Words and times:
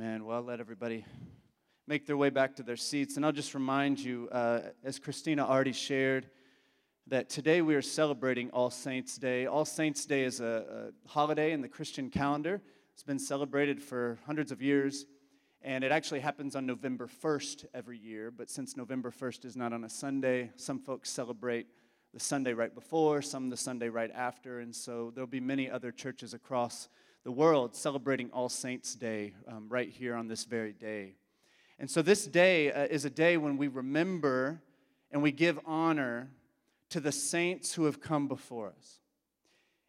Amen. 0.00 0.24
Well, 0.24 0.42
let 0.42 0.60
everybody 0.60 1.04
make 1.88 2.06
their 2.06 2.16
way 2.16 2.30
back 2.30 2.54
to 2.54 2.62
their 2.62 2.76
seats. 2.76 3.16
And 3.16 3.26
I'll 3.26 3.32
just 3.32 3.52
remind 3.52 3.98
you, 3.98 4.28
uh, 4.30 4.60
as 4.84 5.00
Christina 5.00 5.44
already 5.44 5.72
shared, 5.72 6.30
that 7.08 7.28
today 7.28 7.62
we 7.62 7.74
are 7.74 7.82
celebrating 7.82 8.48
All 8.50 8.70
Saints' 8.70 9.18
Day. 9.18 9.46
All 9.46 9.64
Saints' 9.64 10.06
Day 10.06 10.22
is 10.22 10.38
a, 10.38 10.92
a 11.04 11.08
holiday 11.08 11.50
in 11.50 11.62
the 11.62 11.68
Christian 11.68 12.10
calendar. 12.10 12.62
It's 12.92 13.02
been 13.02 13.18
celebrated 13.18 13.82
for 13.82 14.20
hundreds 14.24 14.52
of 14.52 14.62
years, 14.62 15.04
and 15.62 15.82
it 15.82 15.90
actually 15.90 16.20
happens 16.20 16.54
on 16.54 16.64
November 16.64 17.08
1st 17.08 17.64
every 17.74 17.98
year. 17.98 18.30
But 18.30 18.50
since 18.50 18.76
November 18.76 19.10
1st 19.10 19.46
is 19.46 19.56
not 19.56 19.72
on 19.72 19.82
a 19.82 19.90
Sunday, 19.90 20.52
some 20.54 20.78
folks 20.78 21.10
celebrate 21.10 21.66
the 22.14 22.20
Sunday 22.20 22.52
right 22.52 22.72
before, 22.72 23.20
some 23.20 23.50
the 23.50 23.56
Sunday 23.56 23.88
right 23.88 24.12
after, 24.14 24.60
and 24.60 24.72
so 24.72 25.10
there'll 25.12 25.26
be 25.26 25.40
many 25.40 25.68
other 25.68 25.90
churches 25.90 26.34
across 26.34 26.88
the 27.28 27.32
world 27.32 27.76
celebrating 27.76 28.30
All 28.32 28.48
Saints' 28.48 28.94
Day 28.94 29.34
um, 29.46 29.66
right 29.68 29.90
here 29.90 30.14
on 30.14 30.28
this 30.28 30.44
very 30.44 30.72
day. 30.72 31.12
And 31.78 31.90
so 31.90 32.00
this 32.00 32.26
day 32.26 32.72
uh, 32.72 32.86
is 32.86 33.04
a 33.04 33.10
day 33.10 33.36
when 33.36 33.58
we 33.58 33.68
remember 33.68 34.62
and 35.10 35.22
we 35.22 35.30
give 35.30 35.60
honor 35.66 36.30
to 36.88 37.00
the 37.00 37.12
saints 37.12 37.74
who 37.74 37.84
have 37.84 38.00
come 38.00 38.28
before 38.28 38.68
us. 38.68 39.00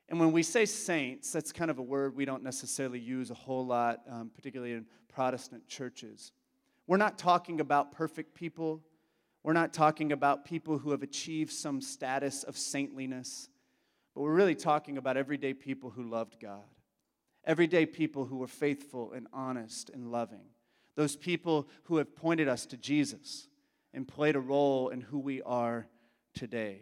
And 0.10 0.20
when 0.20 0.34
we 0.34 0.44
say 0.44 0.66
saints, 0.66 1.32
that's 1.32 1.54
kind 1.54 1.72
of 1.72 1.80
a 1.80 1.82
word 1.82 2.14
we 2.14 2.26
don't 2.26 2.44
necessarily 2.44 3.00
use 3.00 3.32
a 3.32 3.36
whole 3.36 3.66
lot, 3.66 4.02
um, 4.10 4.32
particularly 4.36 4.74
in 4.74 4.86
Protestant 5.08 5.66
churches. 5.66 6.34
We're 6.88 6.98
not 6.98 7.18
talking 7.18 7.62
about 7.62 7.94
perfect 7.94 8.36
people. 8.36 8.82
We're 9.44 9.54
not 9.54 9.72
talking 9.72 10.12
about 10.12 10.44
people 10.44 10.78
who 10.78 10.92
have 10.92 11.04
achieved 11.04 11.54
some 11.54 11.80
status 11.80 12.44
of 12.44 12.58
saintliness. 12.58 13.48
But 14.14 14.24
we're 14.24 14.36
really 14.36 14.56
talking 14.56 14.98
about 14.98 15.16
everyday 15.16 15.54
people 15.54 15.90
who 15.90 16.04
loved 16.04 16.36
God, 16.42 16.66
everyday 17.46 17.86
people 17.86 18.26
who 18.26 18.38
were 18.38 18.48
faithful 18.48 19.14
and 19.14 19.28
honest 19.34 19.90
and 19.90 20.12
loving, 20.12 20.46
those 20.96 21.16
people 21.16 21.68
who 21.84 21.98
have 21.98 22.16
pointed 22.16 22.48
us 22.48 22.66
to 22.68 22.78
Jesus 22.78 23.48
and 23.94 24.08
played 24.08 24.36
a 24.36 24.40
role 24.40 24.90
in 24.90 25.02
who 25.02 25.20
we 25.20 25.42
are 25.42 25.88
today. 26.34 26.82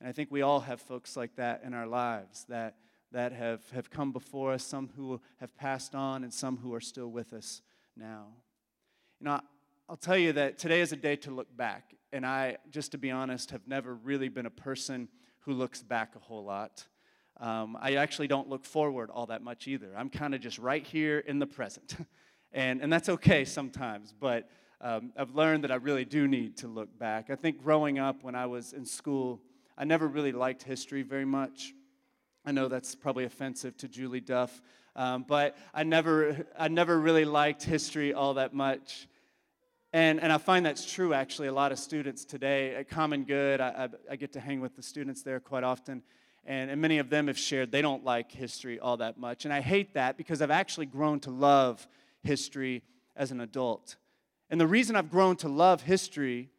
And 0.00 0.08
I 0.08 0.12
think 0.12 0.30
we 0.30 0.42
all 0.42 0.60
have 0.60 0.80
folks 0.80 1.16
like 1.16 1.36
that 1.36 1.62
in 1.64 1.74
our 1.74 1.86
lives 1.86 2.44
that, 2.48 2.76
that 3.12 3.32
have, 3.32 3.62
have 3.70 3.90
come 3.90 4.12
before 4.12 4.52
us, 4.52 4.64
some 4.64 4.90
who 4.96 5.20
have 5.38 5.56
passed 5.56 5.94
on, 5.94 6.24
and 6.24 6.32
some 6.32 6.56
who 6.58 6.74
are 6.74 6.80
still 6.80 7.08
with 7.08 7.32
us 7.32 7.62
now. 7.96 8.28
You 9.20 9.26
know, 9.26 9.40
I'll 9.88 9.96
tell 9.96 10.16
you 10.16 10.32
that 10.32 10.58
today 10.58 10.80
is 10.80 10.92
a 10.92 10.96
day 10.96 11.16
to 11.16 11.30
look 11.30 11.54
back. 11.56 11.94
And 12.12 12.24
I, 12.24 12.56
just 12.70 12.92
to 12.92 12.98
be 12.98 13.10
honest, 13.10 13.50
have 13.50 13.66
never 13.66 13.94
really 13.94 14.28
been 14.28 14.46
a 14.46 14.50
person 14.50 15.08
who 15.40 15.52
looks 15.52 15.82
back 15.82 16.16
a 16.16 16.18
whole 16.18 16.44
lot. 16.44 16.86
Um, 17.40 17.76
I 17.80 17.94
actually 17.96 18.28
don't 18.28 18.48
look 18.48 18.64
forward 18.64 19.10
all 19.10 19.26
that 19.26 19.42
much 19.42 19.66
either. 19.66 19.92
I'm 19.96 20.08
kind 20.08 20.34
of 20.34 20.40
just 20.40 20.58
right 20.58 20.86
here 20.86 21.18
in 21.18 21.38
the 21.38 21.46
present. 21.46 21.96
and, 22.52 22.80
and 22.80 22.92
that's 22.92 23.08
okay 23.08 23.44
sometimes, 23.44 24.14
but 24.18 24.48
um, 24.80 25.12
I've 25.16 25.34
learned 25.34 25.64
that 25.64 25.72
I 25.72 25.76
really 25.76 26.04
do 26.04 26.28
need 26.28 26.58
to 26.58 26.68
look 26.68 26.96
back. 26.98 27.30
I 27.30 27.36
think 27.36 27.62
growing 27.62 27.98
up 27.98 28.22
when 28.22 28.34
I 28.34 28.46
was 28.46 28.72
in 28.72 28.84
school, 28.84 29.40
I 29.76 29.84
never 29.84 30.06
really 30.06 30.32
liked 30.32 30.62
history 30.62 31.02
very 31.02 31.24
much. 31.24 31.74
I 32.44 32.52
know 32.52 32.68
that's 32.68 32.94
probably 32.94 33.24
offensive 33.24 33.76
to 33.78 33.88
Julie 33.88 34.20
Duff, 34.20 34.62
um, 34.94 35.24
but 35.26 35.56
I 35.72 35.82
never, 35.82 36.46
I 36.58 36.68
never 36.68 37.00
really 37.00 37.24
liked 37.24 37.62
history 37.62 38.12
all 38.12 38.34
that 38.34 38.52
much. 38.52 39.08
And, 39.92 40.20
and 40.20 40.32
I 40.32 40.38
find 40.38 40.66
that's 40.66 40.90
true, 40.92 41.14
actually. 41.14 41.48
A 41.48 41.52
lot 41.52 41.72
of 41.72 41.78
students 41.78 42.24
today 42.24 42.74
at 42.74 42.88
Common 42.88 43.24
Good, 43.24 43.60
I, 43.60 43.68
I, 43.68 44.12
I 44.12 44.16
get 44.16 44.32
to 44.34 44.40
hang 44.40 44.60
with 44.60 44.76
the 44.76 44.82
students 44.82 45.22
there 45.22 45.40
quite 45.40 45.64
often, 45.64 46.02
and, 46.46 46.70
and 46.70 46.80
many 46.80 46.98
of 46.98 47.10
them 47.10 47.26
have 47.28 47.38
shared 47.38 47.72
they 47.72 47.82
don't 47.82 48.04
like 48.04 48.30
history 48.30 48.78
all 48.78 48.96
that 48.98 49.18
much. 49.18 49.44
And 49.44 49.54
I 49.54 49.60
hate 49.60 49.94
that 49.94 50.16
because 50.16 50.42
I've 50.42 50.50
actually 50.50 50.86
grown 50.86 51.20
to 51.20 51.30
love 51.30 51.86
history 52.22 52.82
as 53.16 53.30
an 53.30 53.40
adult. 53.40 53.96
And 54.50 54.60
the 54.60 54.66
reason 54.66 54.96
I've 54.96 55.10
grown 55.10 55.36
to 55.36 55.48
love 55.48 55.82
history 55.82 56.50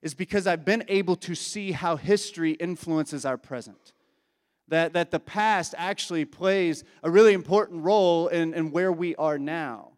is 0.00 0.14
because 0.14 0.46
I've 0.46 0.64
been 0.64 0.84
able 0.88 1.16
to 1.16 1.34
see 1.34 1.72
how 1.72 1.96
history 1.96 2.52
influences 2.52 3.24
our 3.24 3.36
present. 3.36 3.92
That, 4.68 4.94
that 4.94 5.10
the 5.10 5.20
past 5.20 5.74
actually 5.76 6.24
plays 6.24 6.82
a 7.02 7.10
really 7.10 7.34
important 7.34 7.84
role 7.84 8.28
in, 8.28 8.54
in 8.54 8.70
where 8.70 8.92
we 8.92 9.14
are 9.16 9.38
now. 9.38 9.90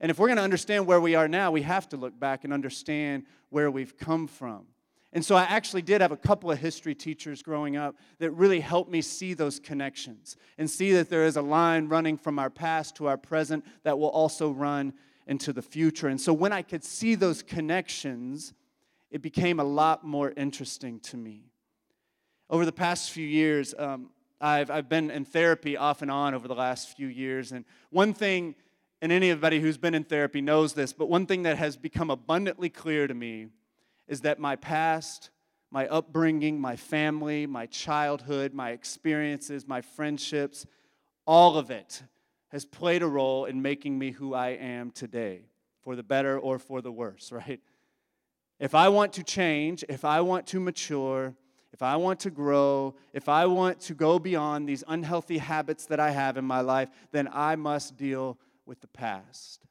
And 0.00 0.10
if 0.10 0.18
we're 0.18 0.28
going 0.28 0.36
to 0.36 0.42
understand 0.42 0.86
where 0.86 1.00
we 1.00 1.14
are 1.14 1.28
now, 1.28 1.50
we 1.50 1.62
have 1.62 1.88
to 1.90 1.96
look 1.96 2.18
back 2.18 2.44
and 2.44 2.52
understand 2.52 3.24
where 3.50 3.70
we've 3.70 3.96
come 3.96 4.26
from. 4.26 4.66
And 5.12 5.24
so 5.24 5.36
I 5.36 5.44
actually 5.44 5.82
did 5.82 6.02
have 6.02 6.12
a 6.12 6.16
couple 6.16 6.50
of 6.50 6.58
history 6.58 6.94
teachers 6.94 7.42
growing 7.42 7.76
up 7.76 7.96
that 8.18 8.30
really 8.32 8.60
helped 8.60 8.90
me 8.90 9.00
see 9.00 9.32
those 9.32 9.58
connections 9.58 10.36
and 10.58 10.68
see 10.68 10.92
that 10.92 11.08
there 11.08 11.24
is 11.24 11.36
a 11.36 11.42
line 11.42 11.88
running 11.88 12.18
from 12.18 12.38
our 12.38 12.50
past 12.50 12.96
to 12.96 13.06
our 13.06 13.16
present 13.16 13.64
that 13.84 13.98
will 13.98 14.10
also 14.10 14.50
run 14.50 14.92
into 15.26 15.52
the 15.52 15.62
future. 15.62 16.08
And 16.08 16.20
so 16.20 16.32
when 16.32 16.52
I 16.52 16.62
could 16.62 16.84
see 16.84 17.14
those 17.14 17.42
connections, 17.42 18.52
it 19.10 19.22
became 19.22 19.60
a 19.60 19.64
lot 19.64 20.04
more 20.04 20.32
interesting 20.36 21.00
to 21.00 21.16
me. 21.16 21.44
Over 22.50 22.66
the 22.66 22.72
past 22.72 23.10
few 23.10 23.26
years, 23.26 23.74
um, 23.78 24.10
I've, 24.40 24.70
I've 24.70 24.88
been 24.88 25.10
in 25.10 25.24
therapy 25.24 25.76
off 25.76 26.02
and 26.02 26.10
on 26.10 26.34
over 26.34 26.48
the 26.48 26.54
last 26.54 26.96
few 26.96 27.08
years. 27.08 27.52
And 27.52 27.64
one 27.90 28.12
thing, 28.12 28.54
and 29.00 29.10
anybody 29.10 29.60
who's 29.60 29.78
been 29.78 29.94
in 29.94 30.04
therapy 30.04 30.40
knows 30.40 30.74
this, 30.74 30.92
but 30.92 31.08
one 31.08 31.26
thing 31.26 31.42
that 31.44 31.56
has 31.56 31.76
become 31.76 32.10
abundantly 32.10 32.68
clear 32.68 33.06
to 33.06 33.14
me 33.14 33.48
is 34.08 34.22
that 34.22 34.38
my 34.38 34.56
past, 34.56 35.30
my 35.70 35.86
upbringing, 35.88 36.60
my 36.60 36.76
family, 36.76 37.46
my 37.46 37.66
childhood, 37.66 38.54
my 38.54 38.70
experiences, 38.70 39.68
my 39.68 39.80
friendships, 39.80 40.66
all 41.26 41.58
of 41.58 41.70
it 41.70 42.02
has 42.48 42.64
played 42.64 43.02
a 43.02 43.06
role 43.06 43.44
in 43.44 43.60
making 43.60 43.98
me 43.98 44.10
who 44.10 44.32
I 44.34 44.50
am 44.50 44.90
today, 44.90 45.42
for 45.82 45.94
the 45.94 46.02
better 46.02 46.38
or 46.38 46.58
for 46.58 46.80
the 46.80 46.90
worse, 46.90 47.30
right? 47.32 47.60
If 48.58 48.74
I 48.74 48.88
want 48.88 49.12
to 49.14 49.22
change, 49.22 49.84
if 49.88 50.04
I 50.04 50.20
want 50.22 50.46
to 50.48 50.60
mature, 50.60 51.34
if 51.72 51.82
I 51.82 51.96
want 51.96 52.20
to 52.20 52.30
grow, 52.30 52.96
if 53.12 53.28
I 53.28 53.46
want 53.46 53.80
to 53.82 53.94
go 53.94 54.18
beyond 54.18 54.68
these 54.68 54.82
unhealthy 54.88 55.38
habits 55.38 55.86
that 55.86 56.00
I 56.00 56.10
have 56.10 56.36
in 56.36 56.44
my 56.44 56.60
life, 56.60 56.88
then 57.12 57.28
I 57.30 57.56
must 57.56 57.96
deal 57.96 58.38
with 58.64 58.80
the 58.80 58.88
past. 58.88 59.66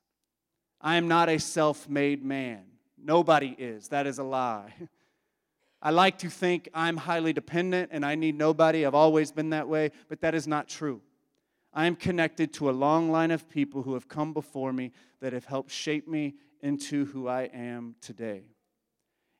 I 0.79 0.95
am 0.95 1.07
not 1.07 1.27
a 1.27 1.39
self 1.39 1.89
made 1.89 2.23
man. 2.23 2.63
Nobody 3.07 3.56
is. 3.57 3.88
That 3.88 4.06
is 4.06 4.19
a 4.19 4.23
lie. 4.23 4.73
I 5.81 5.91
like 5.91 6.18
to 6.19 6.29
think 6.29 6.68
I'm 6.73 6.97
highly 6.97 7.31
dependent 7.31 7.91
and 7.94 8.06
I 8.06 8.16
need 8.16 8.38
nobody. 8.38 8.85
I've 8.85 8.94
always 8.94 9.31
been 9.31 9.51
that 9.51 9.69
way, 9.69 9.91
but 10.09 10.19
that 10.22 10.35
is 10.35 10.45
not 10.45 10.68
true. 10.68 11.01
I 11.73 11.85
am 11.85 11.96
connected 11.96 12.53
to 12.56 12.69
a 12.69 12.72
long 12.72 13.09
line 13.09 13.31
of 13.31 13.50
people 13.50 13.81
who 13.84 13.94
have 13.94 14.09
come 14.09 14.34
before 14.34 14.73
me 14.73 14.91
that 15.22 15.31
have 15.31 15.46
helped 15.46 15.72
shape 15.72 16.06
me 16.06 16.35
into 16.62 17.06
who 17.06 17.29
I 17.29 17.44
am 17.44 17.96
today. 18.01 18.44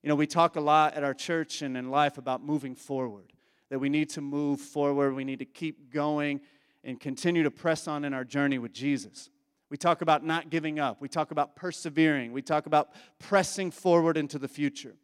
You 0.02 0.08
know, 0.08 0.16
we 0.16 0.28
talk 0.28 0.56
a 0.56 0.62
lot 0.62 0.94
at 0.94 1.04
our 1.04 1.14
church 1.14 1.62
and 1.62 1.76
in 1.76 1.92
life 1.92 2.18
about 2.18 2.42
moving 2.42 2.74
forward, 2.74 3.34
that 3.70 3.80
we 3.80 3.90
need 3.90 4.10
to 4.12 4.22
move 4.22 4.62
forward, 4.62 5.14
we 5.14 5.26
need 5.26 5.40
to 5.40 5.46
keep 5.46 5.92
going 5.92 6.40
and 6.86 7.02
continue 7.02 7.44
to 7.44 7.52
press 7.52 7.86
on 7.86 8.06
in 8.06 8.14
our 8.14 8.24
journey 8.24 8.60
with 8.60 8.72
Jesus. 8.72 9.30
We 9.70 9.78
talk 9.78 10.02
about 10.02 10.26
not 10.26 10.50
giving 10.50 10.80
up. 10.80 11.02
We 11.02 11.10
talk 11.10 11.32
about 11.32 11.56
persevering. 11.56 12.32
We 12.32 12.42
talk 12.42 12.66
about 12.66 12.90
pressing 13.20 13.72
forward 13.72 14.18
into 14.18 14.40
the 14.40 14.48
future. 14.48 14.96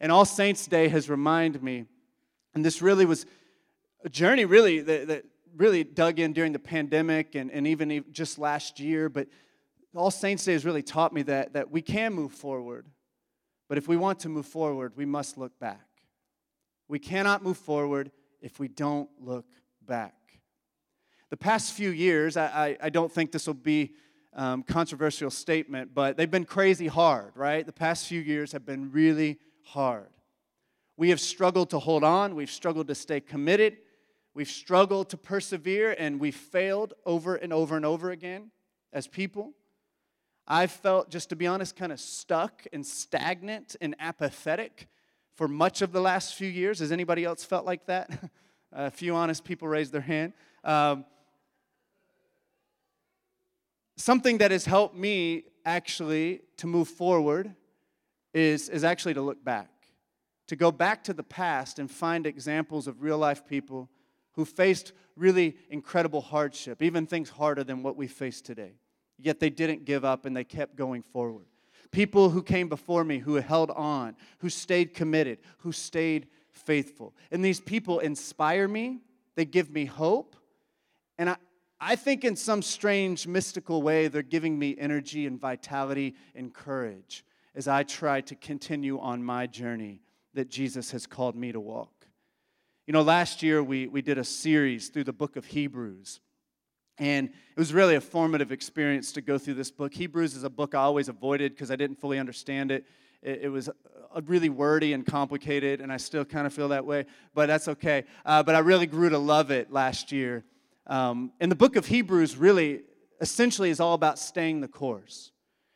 And 0.00 0.12
All 0.12 0.24
Saints 0.24 0.66
Day 0.66 0.88
has 0.88 1.08
reminded 1.08 1.62
me, 1.62 1.86
and 2.54 2.64
this 2.64 2.82
really 2.82 3.06
was 3.06 3.24
a 4.04 4.08
journey 4.08 4.44
really 4.44 4.80
that, 4.80 5.08
that 5.08 5.24
really 5.56 5.84
dug 5.84 6.18
in 6.18 6.32
during 6.32 6.52
the 6.52 6.58
pandemic 6.58 7.34
and, 7.34 7.50
and 7.50 7.66
even 7.66 8.04
just 8.10 8.38
last 8.38 8.78
year, 8.78 9.08
but 9.08 9.28
All 9.94 10.10
Saints 10.10 10.44
Day 10.44 10.52
has 10.52 10.64
really 10.64 10.82
taught 10.82 11.12
me 11.12 11.22
that, 11.22 11.54
that 11.54 11.70
we 11.70 11.80
can 11.80 12.12
move 12.12 12.32
forward 12.32 12.86
but 13.68 13.78
if 13.78 13.88
we 13.88 13.96
want 13.96 14.20
to 14.20 14.28
move 14.28 14.46
forward, 14.46 14.92
we 14.96 15.06
must 15.06 15.38
look 15.38 15.58
back. 15.58 15.86
We 16.88 16.98
cannot 16.98 17.42
move 17.42 17.56
forward 17.56 18.10
if 18.40 18.60
we 18.60 18.68
don't 18.68 19.08
look 19.18 19.46
back. 19.84 20.14
The 21.34 21.38
past 21.38 21.72
few 21.72 21.90
years, 21.90 22.36
I, 22.36 22.44
I, 22.44 22.76
I 22.82 22.90
don't 22.90 23.10
think 23.10 23.32
this 23.32 23.48
will 23.48 23.54
be 23.54 23.90
um, 24.34 24.62
controversial 24.62 25.32
statement, 25.32 25.92
but 25.92 26.16
they've 26.16 26.30
been 26.30 26.44
crazy 26.44 26.86
hard, 26.86 27.32
right? 27.34 27.66
The 27.66 27.72
past 27.72 28.06
few 28.06 28.20
years 28.20 28.52
have 28.52 28.64
been 28.64 28.92
really 28.92 29.40
hard. 29.64 30.10
We 30.96 31.08
have 31.10 31.18
struggled 31.18 31.70
to 31.70 31.80
hold 31.80 32.04
on, 32.04 32.36
we've 32.36 32.48
struggled 32.48 32.86
to 32.86 32.94
stay 32.94 33.18
committed, 33.18 33.78
we've 34.32 34.48
struggled 34.48 35.08
to 35.08 35.16
persevere, 35.16 35.96
and 35.98 36.20
we've 36.20 36.36
failed 36.36 36.94
over 37.04 37.34
and 37.34 37.52
over 37.52 37.74
and 37.74 37.84
over 37.84 38.12
again 38.12 38.52
as 38.92 39.08
people. 39.08 39.54
I 40.46 40.68
felt, 40.68 41.10
just 41.10 41.30
to 41.30 41.34
be 41.34 41.48
honest, 41.48 41.74
kind 41.74 41.90
of 41.90 41.98
stuck 41.98 42.64
and 42.72 42.86
stagnant 42.86 43.74
and 43.80 43.96
apathetic 43.98 44.86
for 45.34 45.48
much 45.48 45.82
of 45.82 45.90
the 45.90 46.00
last 46.00 46.36
few 46.36 46.48
years. 46.48 46.78
Has 46.78 46.92
anybody 46.92 47.24
else 47.24 47.42
felt 47.42 47.66
like 47.66 47.86
that? 47.86 48.30
A 48.72 48.92
few 48.92 49.16
honest 49.16 49.42
people 49.42 49.66
raised 49.66 49.92
their 49.92 50.00
hand. 50.00 50.32
Um, 50.62 51.04
something 53.96 54.38
that 54.38 54.50
has 54.50 54.64
helped 54.64 54.96
me 54.96 55.44
actually 55.64 56.42
to 56.58 56.66
move 56.66 56.88
forward 56.88 57.54
is, 58.32 58.68
is 58.68 58.84
actually 58.84 59.14
to 59.14 59.22
look 59.22 59.42
back, 59.44 59.70
to 60.48 60.56
go 60.56 60.70
back 60.70 61.04
to 61.04 61.12
the 61.12 61.22
past 61.22 61.78
and 61.78 61.90
find 61.90 62.26
examples 62.26 62.86
of 62.86 63.02
real 63.02 63.18
life 63.18 63.46
people 63.46 63.88
who 64.32 64.44
faced 64.44 64.92
really 65.16 65.56
incredible 65.70 66.20
hardship, 66.20 66.82
even 66.82 67.06
things 67.06 67.30
harder 67.30 67.62
than 67.62 67.82
what 67.82 67.96
we 67.96 68.06
face 68.06 68.40
today 68.40 68.74
yet 69.18 69.40
they 69.40 69.50
didn't 69.50 69.84
give 69.84 70.04
up 70.04 70.26
and 70.26 70.36
they 70.36 70.44
kept 70.44 70.76
going 70.76 71.02
forward. 71.02 71.46
People 71.90 72.30
who 72.30 72.42
came 72.42 72.68
before 72.68 73.04
me 73.04 73.18
who 73.18 73.36
held 73.36 73.70
on, 73.70 74.16
who 74.38 74.48
stayed 74.48 74.94
committed, 74.94 75.38
who 75.58 75.72
stayed 75.72 76.26
faithful. 76.50 77.14
And 77.30 77.44
these 77.44 77.60
people 77.60 78.00
inspire 78.00 78.66
me, 78.66 79.00
they 79.36 79.44
give 79.44 79.70
me 79.70 79.84
hope, 79.84 80.36
and 81.18 81.30
I, 81.30 81.36
I 81.80 81.96
think 81.96 82.24
in 82.24 82.36
some 82.36 82.62
strange 82.62 83.26
mystical 83.26 83.82
way, 83.82 84.08
they're 84.08 84.22
giving 84.22 84.58
me 84.58 84.76
energy 84.78 85.26
and 85.26 85.40
vitality 85.40 86.14
and 86.34 86.52
courage 86.52 87.24
as 87.54 87.68
I 87.68 87.82
try 87.82 88.20
to 88.22 88.34
continue 88.34 88.98
on 88.98 89.22
my 89.22 89.46
journey 89.46 90.00
that 90.34 90.48
Jesus 90.48 90.90
has 90.90 91.06
called 91.06 91.36
me 91.36 91.52
to 91.52 91.60
walk. 91.60 92.06
You 92.86 92.92
know, 92.92 93.02
last 93.02 93.42
year 93.42 93.62
we, 93.62 93.86
we 93.86 94.02
did 94.02 94.18
a 94.18 94.24
series 94.24 94.88
through 94.88 95.04
the 95.04 95.12
book 95.12 95.36
of 95.36 95.46
Hebrews. 95.46 96.20
And 96.98 97.28
it 97.28 97.58
was 97.58 97.72
really 97.72 97.96
a 97.96 98.00
formative 98.00 98.52
experience 98.52 99.12
to 99.12 99.20
go 99.20 99.38
through 99.38 99.54
this 99.54 99.70
book. 99.70 99.94
Hebrews 99.94 100.36
is 100.36 100.44
a 100.44 100.50
book 100.50 100.74
I 100.74 100.80
always 100.80 101.08
avoided 101.08 101.52
because 101.52 101.70
I 101.70 101.76
didn't 101.76 101.96
fully 101.96 102.18
understand 102.18 102.70
it. 102.70 102.84
it. 103.22 103.40
It, 103.44 103.48
was 103.48 103.70
really 104.26 104.48
wordy 104.48 104.92
and 104.92 105.04
complicated, 105.04 105.80
and 105.80 105.92
I 105.92 105.96
still 105.96 106.24
kind 106.24 106.46
of 106.46 106.52
feel 106.52 106.68
that 106.68 106.84
way, 106.84 107.06
but 107.34 107.46
that's 107.46 107.66
okay. 107.66 108.04
Uh, 108.24 108.44
but 108.44 108.54
I 108.54 108.60
really 108.60 108.86
grew 108.86 109.08
to 109.08 109.18
love 109.18 109.50
it 109.50 109.72
last 109.72 110.12
year. 110.12 110.44
Um, 110.86 111.32
and 111.40 111.50
the 111.50 111.56
book 111.56 111.76
of 111.76 111.86
Hebrews 111.86 112.36
really 112.36 112.82
essentially 113.20 113.70
is 113.70 113.80
all 113.80 113.94
about 113.94 114.18
staying 114.18 114.60
the 114.60 114.68
course. 114.68 115.32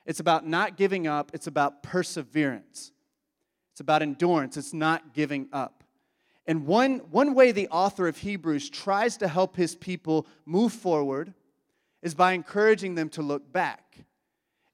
It's 0.07 0.21
about 0.21 0.47
not 0.47 0.77
giving 0.77 1.07
up, 1.07 1.33
it's 1.35 1.47
about 1.47 1.83
perseverance, 1.83 2.93
it's 3.73 3.81
about 3.81 4.03
endurance, 4.03 4.57
it's 4.57 4.73
not 4.73 5.13
giving 5.15 5.49
up. 5.53 5.85
And 6.47 6.67
one, 6.67 7.01
one 7.11 7.35
way 7.35 7.53
the 7.53 7.69
author 7.69 8.09
of 8.09 8.17
Hebrews 8.17 8.71
tries 8.71 9.19
to 9.19 9.29
help 9.29 9.55
his 9.55 9.75
people 9.75 10.27
move 10.47 10.73
forward 10.73 11.35
is 12.01 12.15
by 12.15 12.33
encouraging 12.33 12.95
them 12.95 13.11
to 13.11 13.23
look 13.23 13.53
back. 13.53 14.07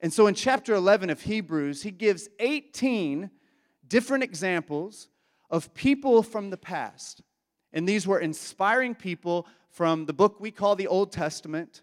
And 0.00 0.12
so 0.12 0.26
in 0.26 0.34
chapter 0.34 0.74
11 0.74 1.10
of 1.10 1.22
Hebrews, 1.22 1.82
he 1.82 1.90
gives 1.90 2.28
18 2.38 3.30
different 3.88 4.22
examples 4.22 5.08
of 5.50 5.74
people 5.74 6.22
from 6.22 6.50
the 6.50 6.56
past. 6.56 7.22
And 7.72 7.88
these 7.88 8.06
were 8.06 8.20
inspiring 8.20 8.94
people 8.94 9.46
from 9.74 10.06
the 10.06 10.12
book 10.12 10.38
we 10.38 10.52
call 10.52 10.76
the 10.76 10.86
Old 10.86 11.10
Testament 11.10 11.82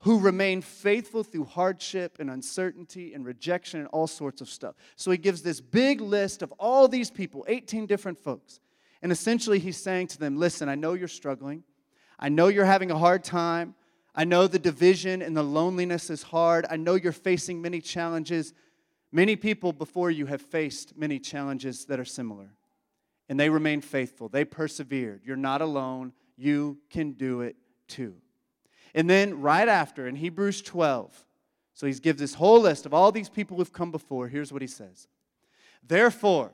who 0.00 0.18
remained 0.18 0.64
faithful 0.64 1.22
through 1.22 1.44
hardship 1.44 2.16
and 2.20 2.30
uncertainty 2.30 3.12
and 3.12 3.26
rejection 3.26 3.80
and 3.80 3.88
all 3.88 4.06
sorts 4.06 4.40
of 4.40 4.48
stuff. 4.48 4.74
So 4.96 5.10
he 5.10 5.18
gives 5.18 5.42
this 5.42 5.60
big 5.60 6.00
list 6.00 6.40
of 6.40 6.52
all 6.52 6.88
these 6.88 7.10
people, 7.10 7.44
18 7.46 7.84
different 7.84 8.18
folks. 8.18 8.60
And 9.02 9.12
essentially, 9.12 9.58
he's 9.58 9.76
saying 9.76 10.06
to 10.08 10.18
them, 10.18 10.38
Listen, 10.38 10.68
I 10.70 10.74
know 10.74 10.94
you're 10.94 11.06
struggling. 11.06 11.64
I 12.18 12.30
know 12.30 12.48
you're 12.48 12.64
having 12.64 12.90
a 12.90 12.98
hard 12.98 13.24
time. 13.24 13.74
I 14.14 14.24
know 14.24 14.46
the 14.46 14.58
division 14.58 15.20
and 15.20 15.36
the 15.36 15.42
loneliness 15.42 16.08
is 16.08 16.22
hard. 16.22 16.64
I 16.70 16.76
know 16.76 16.94
you're 16.94 17.12
facing 17.12 17.60
many 17.60 17.80
challenges. 17.80 18.54
Many 19.12 19.36
people 19.36 19.72
before 19.72 20.10
you 20.10 20.26
have 20.26 20.40
faced 20.40 20.96
many 20.96 21.18
challenges 21.18 21.84
that 21.86 22.00
are 22.00 22.04
similar. 22.04 22.54
And 23.28 23.38
they 23.38 23.50
remain 23.50 23.82
faithful. 23.82 24.30
They 24.30 24.44
persevered. 24.46 25.20
You're 25.24 25.36
not 25.36 25.60
alone. 25.60 26.12
You 26.38 26.78
can 26.88 27.12
do 27.12 27.42
it 27.42 27.56
too. 27.88 28.14
And 28.94 29.10
then, 29.10 29.40
right 29.40 29.68
after, 29.68 30.06
in 30.06 30.16
Hebrews 30.16 30.62
12, 30.62 31.24
so 31.74 31.86
he 31.86 31.92
gives 31.94 32.18
this 32.18 32.34
whole 32.34 32.60
list 32.60 32.86
of 32.86 32.94
all 32.94 33.12
these 33.12 33.28
people 33.28 33.56
who've 33.56 33.72
come 33.72 33.90
before. 33.90 34.28
Here's 34.28 34.52
what 34.52 34.62
he 34.62 34.68
says 34.68 35.06
Therefore, 35.86 36.52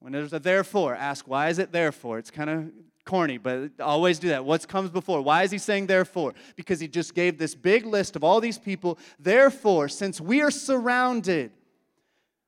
when 0.00 0.12
there's 0.12 0.32
a 0.32 0.38
therefore, 0.38 0.94
ask, 0.94 1.28
why 1.28 1.48
is 1.48 1.58
it 1.58 1.72
therefore? 1.72 2.18
It's 2.18 2.30
kind 2.30 2.50
of 2.50 2.72
corny, 3.04 3.38
but 3.38 3.72
always 3.80 4.18
do 4.18 4.28
that. 4.28 4.44
What 4.44 4.66
comes 4.68 4.90
before? 4.90 5.20
Why 5.20 5.42
is 5.42 5.50
he 5.50 5.58
saying 5.58 5.86
therefore? 5.86 6.34
Because 6.56 6.80
he 6.80 6.88
just 6.88 7.14
gave 7.14 7.38
this 7.38 7.54
big 7.54 7.84
list 7.84 8.16
of 8.16 8.24
all 8.24 8.40
these 8.40 8.58
people. 8.58 8.98
Therefore, 9.18 9.88
since 9.88 10.20
we 10.20 10.40
are 10.40 10.50
surrounded 10.50 11.50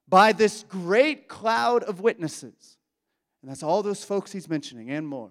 by 0.08 0.32
this 0.32 0.64
great 0.68 1.28
cloud 1.28 1.82
of 1.84 2.00
witnesses, 2.00 2.78
and 3.42 3.50
that's 3.50 3.62
all 3.62 3.82
those 3.82 4.04
folks 4.04 4.32
he's 4.32 4.48
mentioning 4.48 4.90
and 4.90 5.06
more, 5.06 5.30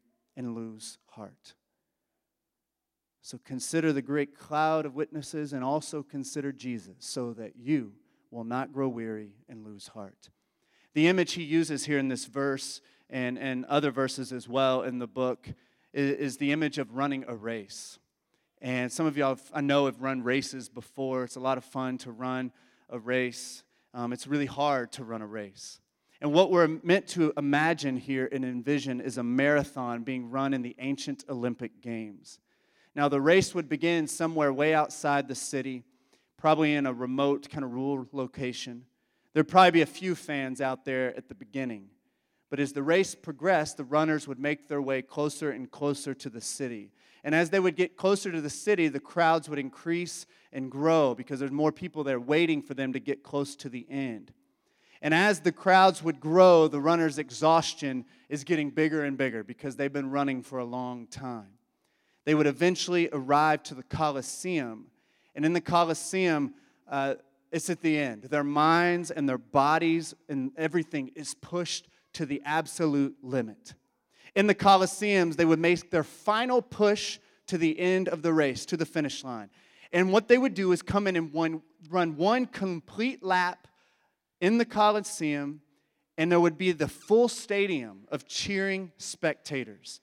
and 0.35 0.55
lose 0.55 0.97
heart. 1.07 1.53
So 3.21 3.39
consider 3.43 3.93
the 3.93 4.01
great 4.01 4.37
cloud 4.37 4.85
of 4.85 4.95
witnesses 4.95 5.53
and 5.53 5.63
also 5.63 6.01
consider 6.01 6.51
Jesus, 6.51 6.95
so 6.99 7.33
that 7.33 7.55
you 7.55 7.93
will 8.31 8.43
not 8.43 8.73
grow 8.73 8.87
weary 8.87 9.35
and 9.47 9.63
lose 9.63 9.87
heart. 9.87 10.29
The 10.93 11.07
image 11.07 11.33
he 11.33 11.43
uses 11.43 11.85
here 11.85 11.99
in 11.99 12.07
this 12.07 12.25
verse 12.25 12.81
and, 13.09 13.37
and 13.37 13.65
other 13.65 13.91
verses 13.91 14.31
as 14.31 14.47
well 14.49 14.81
in 14.81 14.99
the 14.99 15.07
book 15.07 15.47
is, 15.93 16.17
is 16.17 16.37
the 16.37 16.51
image 16.51 16.77
of 16.77 16.95
running 16.95 17.23
a 17.27 17.35
race. 17.35 17.99
And 18.61 18.91
some 18.91 19.05
of 19.05 19.17
y'all, 19.17 19.39
I 19.53 19.61
know, 19.61 19.85
have 19.85 20.01
run 20.01 20.23
races 20.23 20.69
before. 20.69 21.23
It's 21.23 21.35
a 21.35 21.39
lot 21.39 21.57
of 21.57 21.65
fun 21.65 21.97
to 21.99 22.11
run 22.11 22.51
a 22.89 22.99
race. 22.99 23.63
Um, 23.93 24.13
it's 24.13 24.27
really 24.27 24.45
hard 24.45 24.91
to 24.93 25.03
run 25.03 25.21
a 25.21 25.27
race. 25.27 25.79
And 26.21 26.31
what 26.31 26.51
we're 26.51 26.67
meant 26.83 27.07
to 27.09 27.33
imagine 27.35 27.97
here 27.97 28.29
and 28.31 28.45
envision 28.45 29.01
is 29.01 29.17
a 29.17 29.23
marathon 29.23 30.03
being 30.03 30.29
run 30.29 30.53
in 30.53 30.61
the 30.61 30.75
ancient 30.77 31.25
Olympic 31.27 31.81
Games. 31.81 32.39
Now, 32.93 33.09
the 33.09 33.19
race 33.19 33.55
would 33.55 33.67
begin 33.67 34.05
somewhere 34.05 34.53
way 34.53 34.75
outside 34.75 35.27
the 35.27 35.33
city, 35.33 35.83
probably 36.37 36.75
in 36.75 36.85
a 36.85 36.93
remote, 36.93 37.49
kind 37.49 37.63
of 37.63 37.71
rural 37.71 38.07
location. 38.11 38.85
There'd 39.33 39.47
probably 39.47 39.71
be 39.71 39.81
a 39.81 39.87
few 39.87 40.13
fans 40.13 40.61
out 40.61 40.85
there 40.85 41.15
at 41.17 41.27
the 41.27 41.33
beginning. 41.33 41.87
But 42.51 42.59
as 42.59 42.73
the 42.73 42.83
race 42.83 43.15
progressed, 43.15 43.77
the 43.77 43.83
runners 43.83 44.27
would 44.27 44.39
make 44.39 44.67
their 44.67 44.81
way 44.81 45.01
closer 45.01 45.49
and 45.49 45.71
closer 45.71 46.13
to 46.13 46.29
the 46.29 46.41
city. 46.41 46.91
And 47.23 47.33
as 47.33 47.49
they 47.49 47.59
would 47.59 47.75
get 47.75 47.97
closer 47.97 48.31
to 48.31 48.41
the 48.41 48.49
city, 48.49 48.89
the 48.89 48.99
crowds 48.99 49.49
would 49.49 49.57
increase 49.57 50.27
and 50.51 50.69
grow 50.69 51.15
because 51.15 51.39
there's 51.39 51.51
more 51.51 51.71
people 51.71 52.03
there 52.03 52.19
waiting 52.19 52.61
for 52.61 52.73
them 52.75 52.93
to 52.93 52.99
get 52.99 53.23
close 53.23 53.55
to 53.55 53.69
the 53.69 53.87
end. 53.89 54.33
And 55.01 55.13
as 55.13 55.39
the 55.39 55.51
crowds 55.51 56.03
would 56.03 56.19
grow, 56.19 56.67
the 56.67 56.79
runner's 56.79 57.17
exhaustion 57.17 58.05
is 58.29 58.43
getting 58.43 58.69
bigger 58.69 59.03
and 59.03 59.17
bigger 59.17 59.43
because 59.43 59.75
they've 59.75 59.91
been 59.91 60.11
running 60.11 60.43
for 60.43 60.59
a 60.59 60.65
long 60.65 61.07
time. 61.07 61.57
They 62.25 62.35
would 62.35 62.45
eventually 62.45 63.09
arrive 63.11 63.63
to 63.63 63.75
the 63.75 63.83
Colosseum. 63.83 64.85
And 65.33 65.43
in 65.43 65.53
the 65.53 65.61
Colosseum, 65.61 66.53
uh, 66.87 67.15
it's 67.51 67.69
at 67.69 67.81
the 67.81 67.97
end. 67.97 68.23
Their 68.23 68.43
minds 68.43 69.09
and 69.09 69.27
their 69.27 69.39
bodies 69.39 70.13
and 70.29 70.51
everything 70.55 71.11
is 71.15 71.33
pushed 71.33 71.87
to 72.13 72.25
the 72.25 72.41
absolute 72.45 73.15
limit. 73.23 73.73
In 74.35 74.47
the 74.47 74.55
Colosseums, 74.55 75.35
they 75.35 75.45
would 75.45 75.59
make 75.59 75.89
their 75.89 76.03
final 76.03 76.61
push 76.61 77.19
to 77.47 77.57
the 77.57 77.77
end 77.79 78.07
of 78.07 78.21
the 78.21 78.33
race, 78.33 78.65
to 78.67 78.77
the 78.77 78.85
finish 78.85 79.23
line. 79.23 79.49
And 79.91 80.13
what 80.13 80.27
they 80.27 80.37
would 80.37 80.53
do 80.53 80.71
is 80.71 80.81
come 80.81 81.07
in 81.07 81.15
and 81.15 81.33
one, 81.33 81.61
run 81.89 82.15
one 82.15 82.45
complete 82.45 83.23
lap 83.23 83.67
in 84.41 84.57
the 84.57 84.65
Colosseum, 84.65 85.61
and 86.17 86.29
there 86.31 86.39
would 86.39 86.57
be 86.57 86.73
the 86.73 86.87
full 86.87 87.29
stadium 87.29 88.01
of 88.09 88.27
cheering 88.27 88.91
spectators. 88.97 90.01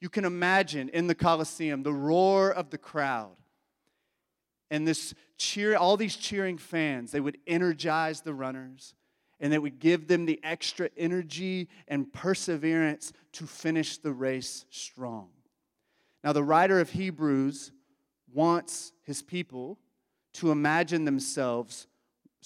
You 0.00 0.10
can 0.10 0.26
imagine 0.26 0.90
in 0.90 1.06
the 1.06 1.14
Colosseum 1.14 1.82
the 1.82 1.92
roar 1.92 2.50
of 2.52 2.68
the 2.68 2.78
crowd 2.78 3.36
and 4.70 4.86
this 4.86 5.14
cheer, 5.38 5.76
all 5.76 5.96
these 5.96 6.16
cheering 6.16 6.58
fans, 6.58 7.12
they 7.12 7.20
would 7.20 7.38
energize 7.46 8.20
the 8.20 8.34
runners 8.34 8.94
and 9.38 9.52
they 9.52 9.58
would 9.58 9.78
give 9.78 10.08
them 10.08 10.26
the 10.26 10.40
extra 10.42 10.90
energy 10.96 11.68
and 11.86 12.12
perseverance 12.12 13.12
to 13.32 13.46
finish 13.46 13.98
the 13.98 14.12
race 14.12 14.64
strong. 14.70 15.28
Now, 16.24 16.32
the 16.32 16.42
writer 16.42 16.80
of 16.80 16.90
Hebrews 16.90 17.70
wants 18.32 18.92
his 19.02 19.22
people 19.22 19.78
to 20.34 20.50
imagine 20.50 21.04
themselves 21.04 21.86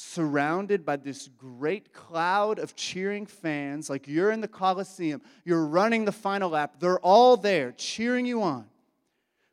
surrounded 0.00 0.84
by 0.84 0.96
this 0.96 1.28
great 1.28 1.92
cloud 1.92 2.58
of 2.58 2.74
cheering 2.74 3.26
fans, 3.26 3.90
like 3.90 4.08
you're 4.08 4.30
in 4.30 4.40
the 4.40 4.48
Coliseum, 4.48 5.20
you're 5.44 5.66
running 5.66 6.04
the 6.04 6.12
final 6.12 6.50
lap, 6.50 6.76
they're 6.80 7.00
all 7.00 7.36
there 7.36 7.72
cheering 7.72 8.26
you 8.26 8.42
on. 8.42 8.66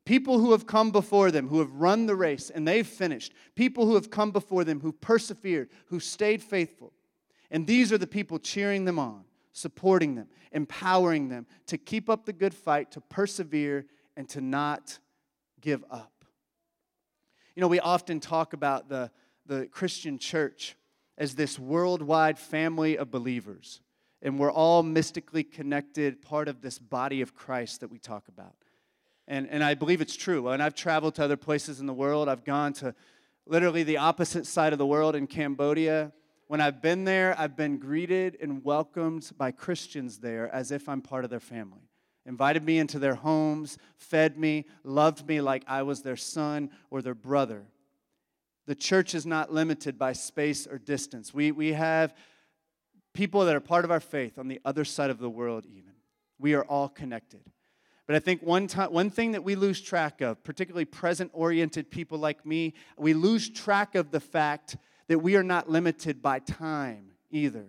People 0.05 0.39
who 0.39 0.53
have 0.53 0.65
come 0.65 0.91
before 0.91 1.31
them, 1.31 1.49
who 1.49 1.59
have 1.59 1.71
run 1.73 2.05
the 2.05 2.15
race 2.15 2.49
and 2.49 2.65
they've 2.65 2.87
finished. 2.87 3.33
People 3.55 3.85
who 3.85 3.95
have 3.95 4.09
come 4.09 4.31
before 4.31 4.63
them, 4.63 4.79
who 4.79 4.93
persevered, 4.93 5.69
who 5.87 5.99
stayed 5.99 6.41
faithful. 6.41 6.93
And 7.51 7.67
these 7.67 7.91
are 7.91 7.97
the 7.97 8.07
people 8.07 8.39
cheering 8.39 8.85
them 8.85 8.99
on, 8.99 9.25
supporting 9.51 10.15
them, 10.15 10.27
empowering 10.53 11.27
them 11.27 11.45
to 11.65 11.77
keep 11.77 12.09
up 12.09 12.25
the 12.25 12.31
good 12.31 12.53
fight, 12.53 12.91
to 12.91 13.01
persevere, 13.01 13.85
and 14.15 14.29
to 14.29 14.39
not 14.39 14.97
give 15.59 15.83
up. 15.91 16.23
You 17.55 17.61
know, 17.61 17.67
we 17.67 17.79
often 17.79 18.21
talk 18.21 18.53
about 18.53 18.87
the, 18.87 19.11
the 19.47 19.67
Christian 19.67 20.17
church 20.17 20.75
as 21.17 21.35
this 21.35 21.57
worldwide 21.57 22.37
family 22.37 22.97
of 22.97 23.09
believers, 23.09 23.81
and 24.21 24.37
we're 24.39 24.51
all 24.51 24.83
mystically 24.83 25.43
connected, 25.43 26.21
part 26.21 26.47
of 26.47 26.61
this 26.61 26.79
body 26.79 27.21
of 27.21 27.33
Christ 27.33 27.81
that 27.81 27.89
we 27.89 27.97
talk 27.97 28.27
about. 28.27 28.55
And, 29.27 29.49
and 29.49 29.63
I 29.63 29.73
believe 29.73 30.01
it's 30.01 30.15
true. 30.15 30.47
And 30.49 30.63
I've 30.63 30.75
traveled 30.75 31.15
to 31.15 31.23
other 31.23 31.37
places 31.37 31.79
in 31.79 31.85
the 31.85 31.93
world. 31.93 32.29
I've 32.29 32.45
gone 32.45 32.73
to 32.73 32.95
literally 33.45 33.83
the 33.83 33.97
opposite 33.97 34.45
side 34.45 34.73
of 34.73 34.79
the 34.79 34.85
world 34.85 35.15
in 35.15 35.27
Cambodia. 35.27 36.13
When 36.47 36.61
I've 36.61 36.81
been 36.81 37.03
there, 37.03 37.35
I've 37.37 37.57
been 37.57 37.77
greeted 37.77 38.37
and 38.41 38.63
welcomed 38.63 39.29
by 39.37 39.51
Christians 39.51 40.19
there 40.19 40.53
as 40.53 40.71
if 40.71 40.87
I'm 40.87 41.01
part 41.01 41.25
of 41.25 41.29
their 41.29 41.41
family. 41.41 41.89
Invited 42.25 42.63
me 42.63 42.77
into 42.77 42.99
their 42.99 43.15
homes, 43.15 43.77
fed 43.97 44.37
me, 44.37 44.65
loved 44.83 45.27
me 45.27 45.41
like 45.41 45.63
I 45.67 45.83
was 45.83 46.01
their 46.01 46.17
son 46.17 46.69
or 46.89 47.01
their 47.01 47.15
brother. 47.15 47.65
The 48.67 48.75
church 48.75 49.15
is 49.15 49.25
not 49.25 49.51
limited 49.51 49.97
by 49.97 50.13
space 50.13 50.67
or 50.67 50.77
distance. 50.77 51.33
We, 51.33 51.51
we 51.51 51.73
have 51.73 52.13
people 53.13 53.45
that 53.45 53.55
are 53.55 53.61
part 53.61 53.85
of 53.85 53.91
our 53.91 53.99
faith 53.99 54.37
on 54.37 54.47
the 54.47 54.59
other 54.63 54.85
side 54.85 55.09
of 55.09 55.19
the 55.19 55.29
world, 55.29 55.65
even. 55.65 55.93
We 56.37 56.53
are 56.53 56.63
all 56.63 56.89
connected. 56.89 57.41
But 58.05 58.15
I 58.15 58.19
think 58.19 58.41
one, 58.43 58.67
time, 58.67 58.93
one 58.93 59.09
thing 59.09 59.31
that 59.31 59.43
we 59.43 59.55
lose 59.55 59.81
track 59.81 60.21
of, 60.21 60.43
particularly 60.43 60.85
present 60.85 61.31
oriented 61.33 61.89
people 61.89 62.17
like 62.19 62.45
me, 62.45 62.73
we 62.97 63.13
lose 63.13 63.49
track 63.49 63.95
of 63.95 64.11
the 64.11 64.19
fact 64.19 64.77
that 65.07 65.19
we 65.19 65.35
are 65.35 65.43
not 65.43 65.69
limited 65.69 66.21
by 66.21 66.39
time 66.39 67.11
either. 67.31 67.65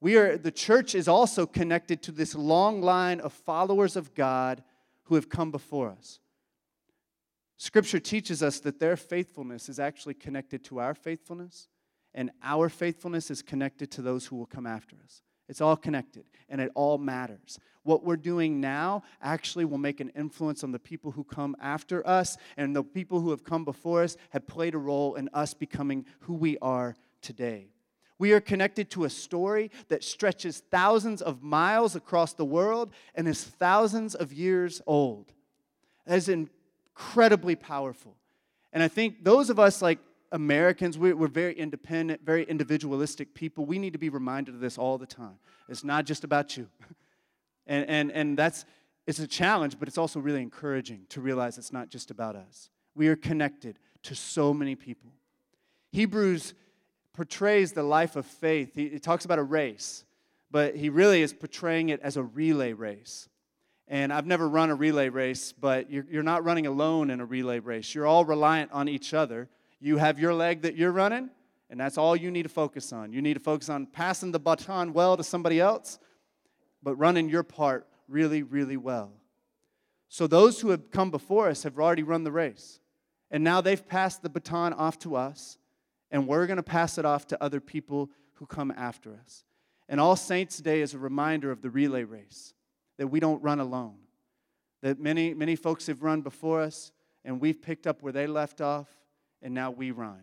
We 0.00 0.16
are, 0.16 0.38
the 0.38 0.52
church 0.52 0.94
is 0.94 1.08
also 1.08 1.44
connected 1.44 2.02
to 2.04 2.12
this 2.12 2.34
long 2.34 2.80
line 2.82 3.20
of 3.20 3.32
followers 3.32 3.96
of 3.96 4.14
God 4.14 4.62
who 5.04 5.16
have 5.16 5.28
come 5.28 5.50
before 5.50 5.90
us. 5.90 6.20
Scripture 7.58 7.98
teaches 7.98 8.42
us 8.42 8.60
that 8.60 8.78
their 8.78 8.96
faithfulness 8.96 9.68
is 9.68 9.80
actually 9.80 10.14
connected 10.14 10.64
to 10.64 10.78
our 10.78 10.94
faithfulness, 10.94 11.68
and 12.14 12.30
our 12.42 12.68
faithfulness 12.68 13.30
is 13.30 13.42
connected 13.42 13.90
to 13.90 14.00
those 14.00 14.26
who 14.26 14.36
will 14.36 14.46
come 14.46 14.66
after 14.66 14.96
us. 15.04 15.22
It's 15.48 15.60
all 15.60 15.76
connected 15.76 16.24
and 16.48 16.60
it 16.60 16.70
all 16.74 16.98
matters. 16.98 17.58
What 17.82 18.04
we're 18.04 18.16
doing 18.16 18.60
now 18.60 19.02
actually 19.22 19.64
will 19.64 19.78
make 19.78 20.00
an 20.00 20.10
influence 20.10 20.62
on 20.62 20.72
the 20.72 20.78
people 20.78 21.10
who 21.10 21.24
come 21.24 21.56
after 21.60 22.06
us, 22.06 22.36
and 22.56 22.76
the 22.76 22.84
people 22.84 23.20
who 23.20 23.30
have 23.30 23.44
come 23.44 23.64
before 23.64 24.02
us 24.02 24.16
have 24.30 24.46
played 24.46 24.74
a 24.74 24.78
role 24.78 25.14
in 25.14 25.28
us 25.32 25.54
becoming 25.54 26.04
who 26.20 26.34
we 26.34 26.58
are 26.58 26.96
today. 27.22 27.72
We 28.18 28.32
are 28.32 28.40
connected 28.40 28.90
to 28.90 29.04
a 29.04 29.10
story 29.10 29.70
that 29.88 30.04
stretches 30.04 30.62
thousands 30.70 31.22
of 31.22 31.42
miles 31.42 31.96
across 31.96 32.34
the 32.34 32.44
world 32.44 32.92
and 33.14 33.26
is 33.26 33.42
thousands 33.42 34.14
of 34.14 34.32
years 34.32 34.82
old. 34.86 35.32
That 36.04 36.16
is 36.16 36.28
incredibly 36.98 37.54
powerful. 37.54 38.16
And 38.72 38.82
I 38.82 38.88
think 38.88 39.22
those 39.22 39.50
of 39.50 39.58
us 39.58 39.80
like 39.80 39.98
Americans, 40.32 40.98
we're, 40.98 41.14
very 41.28 41.54
independent, 41.54 42.22
very 42.24 42.44
individualistic 42.44 43.34
people. 43.34 43.64
We 43.64 43.78
need 43.78 43.92
to 43.92 43.98
be 43.98 44.08
reminded 44.08 44.54
of 44.54 44.60
this 44.60 44.76
all 44.76 44.98
the 44.98 45.06
time. 45.06 45.38
It's 45.68 45.84
not 45.84 46.04
just 46.04 46.24
about 46.24 46.56
you. 46.56 46.68
And, 47.70 47.86
and, 47.86 48.10
and 48.12 48.38
that's, 48.38 48.64
it's 49.06 49.18
a 49.18 49.26
challenge, 49.26 49.78
but 49.78 49.88
it's 49.88 49.98
also 49.98 50.20
really 50.20 50.40
encouraging 50.40 51.02
to 51.10 51.20
realize 51.20 51.58
it's 51.58 51.70
not 51.70 51.90
just 51.90 52.10
about 52.10 52.34
us. 52.34 52.70
We 52.94 53.08
are 53.08 53.14
connected 53.14 53.78
to 54.04 54.14
so 54.14 54.54
many 54.54 54.74
people. 54.74 55.10
Hebrews 55.92 56.54
portrays 57.12 57.72
the 57.72 57.82
life 57.82 58.16
of 58.16 58.24
faith. 58.24 58.74
He, 58.74 58.88
he 58.88 58.98
talks 58.98 59.26
about 59.26 59.38
a 59.38 59.42
race, 59.42 60.02
but 60.50 60.76
he 60.76 60.88
really 60.88 61.20
is 61.20 61.34
portraying 61.34 61.90
it 61.90 62.00
as 62.00 62.16
a 62.16 62.22
relay 62.22 62.72
race. 62.72 63.28
And 63.88 64.12
I've 64.12 64.26
never 64.26 64.48
run 64.48 64.70
a 64.70 64.74
relay 64.74 65.08
race, 65.08 65.52
but 65.52 65.90
you're, 65.90 66.06
you're 66.10 66.22
not 66.22 66.44
running 66.44 66.66
alone 66.66 67.10
in 67.10 67.20
a 67.20 67.24
relay 67.24 67.58
race. 67.58 67.94
You're 67.94 68.06
all 68.06 68.24
reliant 68.24 68.70
on 68.72 68.88
each 68.88 69.14
other 69.14 69.48
you 69.80 69.98
have 69.98 70.18
your 70.18 70.34
leg 70.34 70.62
that 70.62 70.76
you're 70.76 70.92
running, 70.92 71.30
and 71.70 71.78
that's 71.78 71.98
all 71.98 72.16
you 72.16 72.30
need 72.30 72.42
to 72.44 72.48
focus 72.48 72.92
on. 72.92 73.12
You 73.12 73.22
need 73.22 73.34
to 73.34 73.40
focus 73.40 73.68
on 73.68 73.86
passing 73.86 74.32
the 74.32 74.40
baton 74.40 74.92
well 74.92 75.16
to 75.16 75.24
somebody 75.24 75.60
else, 75.60 75.98
but 76.82 76.96
running 76.96 77.28
your 77.28 77.42
part 77.42 77.86
really, 78.08 78.42
really 78.42 78.76
well. 78.76 79.12
So 80.08 80.26
those 80.26 80.60
who 80.60 80.70
have 80.70 80.90
come 80.90 81.10
before 81.10 81.48
us 81.48 81.62
have 81.62 81.78
already 81.78 82.02
run 82.02 82.24
the 82.24 82.32
race. 82.32 82.80
And 83.30 83.44
now 83.44 83.60
they've 83.60 83.86
passed 83.86 84.22
the 84.22 84.30
baton 84.30 84.72
off 84.72 84.98
to 85.00 85.14
us, 85.14 85.58
and 86.10 86.26
we're 86.26 86.46
going 86.46 86.56
to 86.56 86.62
pass 86.62 86.96
it 86.96 87.04
off 87.04 87.26
to 87.28 87.42
other 87.42 87.60
people 87.60 88.10
who 88.34 88.46
come 88.46 88.72
after 88.74 89.12
us. 89.14 89.44
And 89.88 90.00
All 90.00 90.16
Saints' 90.16 90.58
Day 90.58 90.80
is 90.80 90.94
a 90.94 90.98
reminder 90.98 91.50
of 91.50 91.60
the 91.60 91.70
relay 91.70 92.04
race 92.04 92.54
that 92.98 93.06
we 93.06 93.20
don't 93.20 93.42
run 93.42 93.60
alone. 93.60 93.96
That 94.82 95.00
many, 95.00 95.34
many 95.34 95.56
folks 95.56 95.86
have 95.86 96.02
run 96.02 96.20
before 96.20 96.60
us, 96.60 96.92
and 97.24 97.40
we've 97.40 97.60
picked 97.60 97.86
up 97.86 98.02
where 98.02 98.12
they 98.12 98.26
left 98.26 98.60
off, 98.60 98.88
and 99.42 99.54
now 99.54 99.70
we 99.70 99.90
run. 99.90 100.22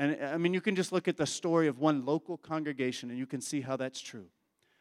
And 0.00 0.16
I 0.24 0.38
mean, 0.38 0.54
you 0.54 0.62
can 0.62 0.74
just 0.74 0.92
look 0.92 1.08
at 1.08 1.18
the 1.18 1.26
story 1.26 1.68
of 1.68 1.78
one 1.78 2.06
local 2.06 2.38
congregation 2.38 3.10
and 3.10 3.18
you 3.18 3.26
can 3.26 3.42
see 3.42 3.60
how 3.60 3.76
that's 3.76 4.00
true. 4.00 4.28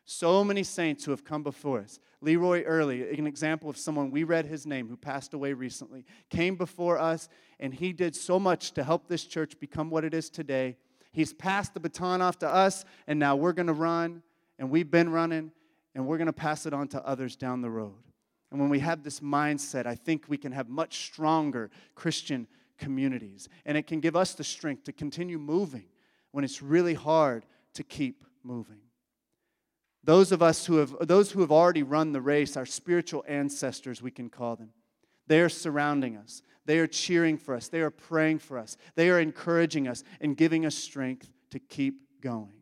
So 0.06 0.46
many 0.46 0.64
saints 0.64 1.04
who 1.04 1.12
have 1.12 1.26
come 1.26 1.44
before 1.44 1.80
us. 1.80 2.00
Leroy 2.22 2.64
Early, 2.64 3.18
an 3.18 3.28
example 3.28 3.70
of 3.70 3.78
someone 3.78 4.12
we 4.12 4.24
read 4.24 4.46
his 4.46 4.66
name 4.66 4.88
who 4.88 4.96
passed 4.96 5.34
away 5.34 5.52
recently, 5.52 6.06
came 6.30 6.56
before 6.56 6.98
us 6.98 7.28
and 7.60 7.74
he 7.74 7.92
did 7.92 8.16
so 8.16 8.40
much 8.40 8.72
to 8.72 8.84
help 8.84 9.08
this 9.08 9.26
church 9.26 9.60
become 9.60 9.90
what 9.90 10.06
it 10.06 10.14
is 10.14 10.30
today. 10.30 10.78
He's 11.12 11.34
passed 11.34 11.74
the 11.74 11.82
baton 11.82 12.22
off 12.22 12.40
to 12.40 12.48
us 12.48 12.86
and 13.06 13.20
now 13.20 13.36
we're 13.36 13.54
going 13.54 13.68
to 13.68 13.74
run 13.74 14.24
and 14.58 14.70
we've 14.70 14.90
been 14.90 15.10
running 15.10 15.52
and 15.96 16.06
we're 16.06 16.18
going 16.18 16.28
to 16.28 16.34
pass 16.34 16.66
it 16.66 16.74
on 16.74 16.88
to 16.90 17.06
others 17.06 17.36
down 17.36 17.62
the 17.62 17.70
road. 17.70 18.04
And 18.52 18.60
when 18.60 18.70
we 18.70 18.80
have 18.80 19.04
this 19.04 19.20
mindset, 19.20 19.86
I 19.86 19.96
think 19.96 20.26
we 20.28 20.38
can 20.38 20.52
have 20.52 20.70
much 20.70 21.06
stronger 21.06 21.70
Christian 21.96 22.48
communities. 22.78 23.48
And 23.66 23.78
it 23.78 23.88
can 23.88 24.00
give 24.00 24.16
us 24.16 24.34
the 24.34 24.44
strength 24.44 24.86
to 24.86 24.94
continue 24.94 25.38
moving 25.38 25.86
when 26.32 26.44
it's 26.44 26.62
really 26.62 26.94
hard 26.94 27.46
to 27.74 27.84
keep 27.84 28.24
moving. 28.44 28.80
Those 30.04 30.32
of 30.32 30.42
us 30.42 30.66
who 30.66 30.78
have, 30.78 30.96
those 31.02 31.32
who 31.32 31.42
have 31.42 31.52
already 31.52 31.84
run 31.84 32.14
the 32.14 32.22
race, 32.22 32.56
our 32.56 32.66
spiritual 32.66 33.24
ancestors, 33.28 34.02
we 34.02 34.12
can 34.12 34.30
call 34.30 34.56
them, 34.56 34.72
they 35.28 35.42
are 35.42 35.50
surrounding 35.50 36.18
us. 36.18 36.42
They 36.66 36.80
are 36.80 36.88
cheering 36.88 37.38
for 37.38 37.56
us. 37.56 37.68
They 37.68 37.82
are 37.82 37.92
praying 37.92 38.40
for 38.40 38.58
us. 38.58 38.78
They 38.96 39.10
are 39.10 39.20
encouraging 39.20 39.88
us 39.88 40.04
and 40.22 40.38
giving 40.38 40.66
us 40.66 40.76
strength 40.76 41.30
to 41.52 41.60
keep 41.60 42.22
going. 42.22 42.54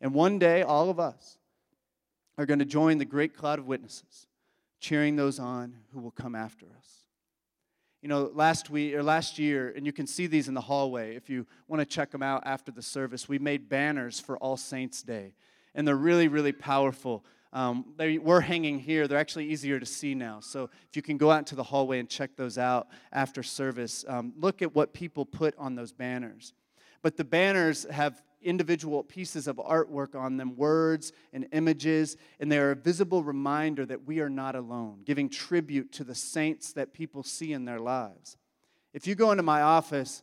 And 0.00 0.14
one 0.14 0.38
day, 0.38 0.62
all 0.62 0.90
of 0.90 0.98
us 0.98 1.38
are 2.38 2.46
going 2.46 2.58
to 2.58 2.64
join 2.64 2.98
the 2.98 3.04
great 3.04 3.36
cloud 3.36 3.58
of 3.58 3.66
witnesses, 3.66 4.26
cheering 4.80 5.16
those 5.16 5.38
on 5.38 5.76
who 5.92 6.00
will 6.00 6.10
come 6.10 6.34
after 6.34 6.66
us 6.76 7.02
you 8.02 8.08
know, 8.08 8.30
last 8.34 8.68
week 8.68 8.94
or 8.94 9.02
last 9.02 9.38
year, 9.38 9.72
and 9.76 9.86
you 9.86 9.92
can 9.92 10.08
see 10.08 10.26
these 10.26 10.48
in 10.48 10.54
the 10.54 10.60
hallway 10.60 11.14
if 11.14 11.30
you 11.30 11.46
want 11.68 11.80
to 11.80 11.86
check 11.86 12.10
them 12.10 12.22
out 12.22 12.42
after 12.44 12.72
the 12.72 12.82
service. 12.82 13.28
We 13.28 13.38
made 13.38 13.68
banners 13.68 14.18
for 14.18 14.36
All 14.38 14.56
Saints 14.56 15.02
Day, 15.04 15.34
and 15.74 15.86
they're 15.86 15.94
really, 15.94 16.26
really 16.26 16.50
powerful. 16.50 17.24
Um, 17.52 17.94
they 17.96 18.18
were 18.18 18.40
hanging 18.40 18.80
here. 18.80 19.06
They're 19.06 19.18
actually 19.18 19.46
easier 19.46 19.78
to 19.78 19.86
see 19.86 20.16
now. 20.16 20.40
So 20.40 20.68
if 20.88 20.96
you 20.96 21.02
can 21.02 21.16
go 21.16 21.30
out 21.30 21.38
into 21.38 21.54
the 21.54 21.62
hallway 21.62 22.00
and 22.00 22.08
check 22.08 22.34
those 22.34 22.58
out 22.58 22.88
after 23.12 23.44
service, 23.44 24.04
um, 24.08 24.32
look 24.36 24.62
at 24.62 24.74
what 24.74 24.92
people 24.92 25.24
put 25.24 25.54
on 25.56 25.76
those 25.76 25.92
banners. 25.92 26.54
But 27.02 27.16
the 27.16 27.24
banners 27.24 27.86
have 27.88 28.20
individual 28.42 29.02
pieces 29.02 29.46
of 29.46 29.56
artwork 29.56 30.14
on 30.14 30.36
them, 30.36 30.56
words 30.56 31.12
and 31.32 31.46
images, 31.52 32.16
and 32.40 32.50
they 32.50 32.58
are 32.58 32.72
a 32.72 32.76
visible 32.76 33.22
reminder 33.22 33.86
that 33.86 34.06
we 34.06 34.20
are 34.20 34.30
not 34.30 34.54
alone, 34.54 35.02
giving 35.04 35.28
tribute 35.28 35.92
to 35.92 36.04
the 36.04 36.14
saints 36.14 36.72
that 36.72 36.92
people 36.92 37.22
see 37.22 37.52
in 37.52 37.64
their 37.64 37.78
lives. 37.78 38.36
If 38.92 39.06
you 39.06 39.14
go 39.14 39.30
into 39.30 39.42
my 39.42 39.62
office, 39.62 40.22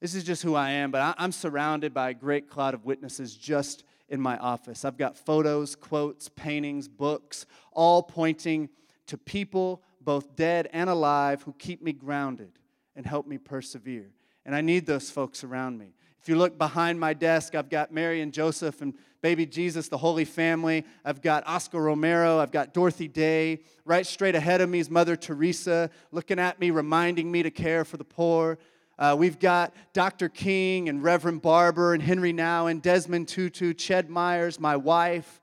this 0.00 0.14
is 0.14 0.24
just 0.24 0.42
who 0.42 0.54
I 0.54 0.70
am, 0.70 0.90
but 0.90 1.14
I'm 1.18 1.32
surrounded 1.32 1.92
by 1.92 2.10
a 2.10 2.14
great 2.14 2.48
cloud 2.48 2.74
of 2.74 2.84
witnesses 2.84 3.34
just 3.34 3.84
in 4.08 4.20
my 4.20 4.36
office. 4.38 4.84
I've 4.84 4.98
got 4.98 5.16
photos, 5.16 5.74
quotes, 5.74 6.28
paintings, 6.28 6.88
books, 6.88 7.46
all 7.72 8.02
pointing 8.02 8.68
to 9.06 9.18
people, 9.18 9.82
both 10.00 10.36
dead 10.36 10.68
and 10.72 10.88
alive, 10.88 11.42
who 11.42 11.52
keep 11.54 11.82
me 11.82 11.92
grounded 11.92 12.52
and 12.94 13.06
help 13.06 13.26
me 13.26 13.38
persevere. 13.38 14.10
And 14.44 14.54
I 14.54 14.60
need 14.60 14.86
those 14.86 15.10
folks 15.10 15.42
around 15.42 15.78
me. 15.78 15.94
If 16.26 16.30
you 16.30 16.38
look 16.38 16.58
behind 16.58 16.98
my 16.98 17.14
desk, 17.14 17.54
I've 17.54 17.70
got 17.70 17.92
Mary 17.92 18.20
and 18.20 18.32
Joseph 18.32 18.82
and 18.82 18.94
baby 19.22 19.46
Jesus, 19.46 19.86
the 19.86 19.96
Holy 19.96 20.24
Family. 20.24 20.84
I've 21.04 21.22
got 21.22 21.46
Oscar 21.46 21.80
Romero. 21.80 22.40
I've 22.40 22.50
got 22.50 22.74
Dorothy 22.74 23.06
Day. 23.06 23.60
Right 23.84 24.04
straight 24.04 24.34
ahead 24.34 24.60
of 24.60 24.68
me 24.68 24.80
is 24.80 24.90
Mother 24.90 25.14
Teresa, 25.14 25.88
looking 26.10 26.40
at 26.40 26.58
me, 26.58 26.72
reminding 26.72 27.30
me 27.30 27.44
to 27.44 27.52
care 27.52 27.84
for 27.84 27.96
the 27.96 28.02
poor. 28.02 28.58
Uh, 28.98 29.14
we've 29.16 29.38
got 29.38 29.72
Dr. 29.92 30.28
King 30.28 30.88
and 30.88 31.00
Reverend 31.00 31.42
Barber 31.42 31.94
and 31.94 32.02
Henri 32.02 32.32
Nouwen 32.32 32.72
and 32.72 32.82
Desmond 32.82 33.28
Tutu, 33.28 33.72
Ched 33.72 34.08
Myers, 34.08 34.58
my 34.58 34.74
wife, 34.74 35.40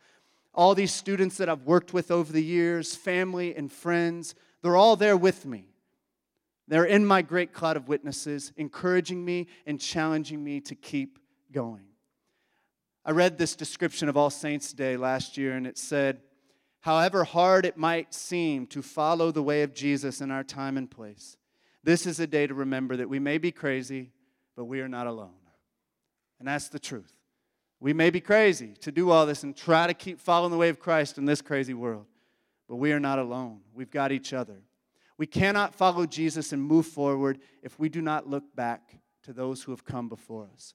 all 0.53 0.75
these 0.75 0.91
students 0.91 1.37
that 1.37 1.47
I've 1.47 1.63
worked 1.63 1.93
with 1.93 2.11
over 2.11 2.33
the 2.33 2.43
years, 2.43 2.93
family 2.93 3.55
and 3.55 3.71
friends. 3.71 4.35
They're 4.61 4.75
all 4.75 4.97
there 4.97 5.15
with 5.15 5.45
me. 5.45 5.72
They're 6.67 6.85
in 6.85 7.05
my 7.05 7.21
great 7.21 7.53
cloud 7.53 7.77
of 7.77 7.87
witnesses, 7.87 8.53
encouraging 8.55 9.23
me 9.23 9.47
and 9.65 9.79
challenging 9.79 10.43
me 10.43 10.61
to 10.61 10.75
keep 10.75 11.19
going. 11.51 11.85
I 13.05 13.11
read 13.11 13.37
this 13.37 13.55
description 13.55 14.07
of 14.07 14.15
All 14.15 14.29
Saints' 14.29 14.71
Day 14.71 14.95
last 14.95 15.37
year, 15.37 15.53
and 15.53 15.67
it 15.67 15.77
said, 15.77 16.21
However 16.79 17.23
hard 17.23 17.65
it 17.65 17.77
might 17.77 18.13
seem 18.13 18.65
to 18.67 18.81
follow 18.81 19.31
the 19.31 19.43
way 19.43 19.61
of 19.63 19.73
Jesus 19.73 20.21
in 20.21 20.31
our 20.31 20.43
time 20.43 20.77
and 20.77 20.89
place, 20.89 21.37
This 21.83 22.05
is 22.05 22.19
a 22.21 22.27
day 22.27 22.47
to 22.47 22.53
remember 22.53 22.95
that 22.95 23.09
we 23.09 23.19
may 23.19 23.37
be 23.37 23.51
crazy, 23.51 24.11
but 24.55 24.65
we 24.65 24.79
are 24.79 24.87
not 24.87 25.07
alone. 25.07 25.31
And 26.39 26.47
that's 26.47 26.69
the 26.69 26.79
truth. 26.79 27.17
We 27.81 27.91
may 27.91 28.09
be 28.09 28.21
crazy 28.21 28.75
to 28.79 28.91
do 28.93 29.11
all 29.11 29.25
this 29.25 29.43
and 29.43 29.55
try 29.55 29.87
to 29.87 29.93
keep 29.93 30.19
following 30.19 30.51
the 30.51 30.57
way 30.57 30.69
of 30.69 30.79
Christ 30.79 31.17
in 31.17 31.25
this 31.25 31.41
crazy 31.41 31.73
world, 31.73 32.05
but 32.69 32.77
we 32.77 32.93
are 32.93 32.99
not 32.99 33.19
alone. 33.19 33.59
We've 33.73 33.91
got 33.91 34.13
each 34.13 34.31
other. 34.31 34.61
We 35.23 35.27
cannot 35.27 35.73
follow 35.73 36.05
Jesus 36.05 36.51
and 36.51 36.61
move 36.61 36.85
forward 36.85 37.39
if 37.61 37.79
we 37.79 37.87
do 37.87 38.01
not 38.01 38.29
look 38.29 38.43
back 38.57 38.99
to 39.23 39.31
those 39.31 39.63
who 39.63 39.71
have 39.71 39.85
come 39.85 40.09
before 40.09 40.49
us. 40.53 40.73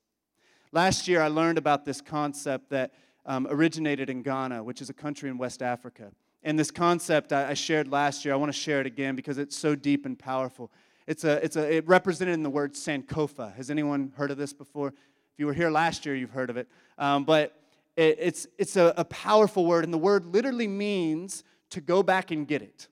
Last 0.73 1.07
year, 1.07 1.21
I 1.21 1.29
learned 1.29 1.59
about 1.59 1.85
this 1.85 2.01
concept 2.01 2.71
that 2.71 2.95
um, 3.27 3.47
originated 3.51 4.09
in 4.09 4.23
Ghana, 4.23 4.65
which 4.65 4.81
is 4.81 4.89
a 4.89 4.95
country 4.95 5.29
in 5.29 5.37
West 5.37 5.61
Africa. 5.61 6.13
And 6.43 6.59
this 6.59 6.71
concept 6.71 7.31
I, 7.31 7.51
I 7.51 7.53
shared 7.53 7.89
last 7.89 8.25
year, 8.25 8.33
I 8.33 8.39
want 8.39 8.51
to 8.51 8.59
share 8.59 8.81
it 8.81 8.87
again 8.87 9.15
because 9.15 9.37
it's 9.37 9.55
so 9.55 9.75
deep 9.75 10.07
and 10.07 10.19
powerful. 10.19 10.73
It's 11.07 11.25
a, 11.25 11.45
it's 11.45 11.57
a, 11.57 11.71
it 11.71 11.87
represented 11.87 12.33
in 12.33 12.43
the 12.43 12.49
word 12.49 12.73
Sankofa. 12.73 13.55
Has 13.55 13.69
anyone 13.69 14.15
heard 14.17 14.31
of 14.31 14.39
this 14.39 14.55
before? 14.55 14.89
If 14.89 14.95
you 15.37 15.45
were 15.45 15.53
here 15.53 15.69
last 15.69 16.07
year, 16.07 16.15
you've 16.15 16.31
heard 16.31 16.49
of 16.49 16.57
it. 16.57 16.69
Um, 16.97 17.25
but 17.25 17.55
it, 17.99 18.17
it's, 18.19 18.47
it's 18.57 18.77
a, 18.77 18.95
a 18.97 19.05
powerful 19.05 19.67
word, 19.67 19.85
and 19.85 19.93
the 19.93 19.99
word 19.99 20.25
literally 20.25 20.69
means 20.69 21.45
to 21.69 21.83
go 21.83 22.03
back 22.03 22.31
and 22.31 22.49
get 22.49 22.63
it. 22.63 22.89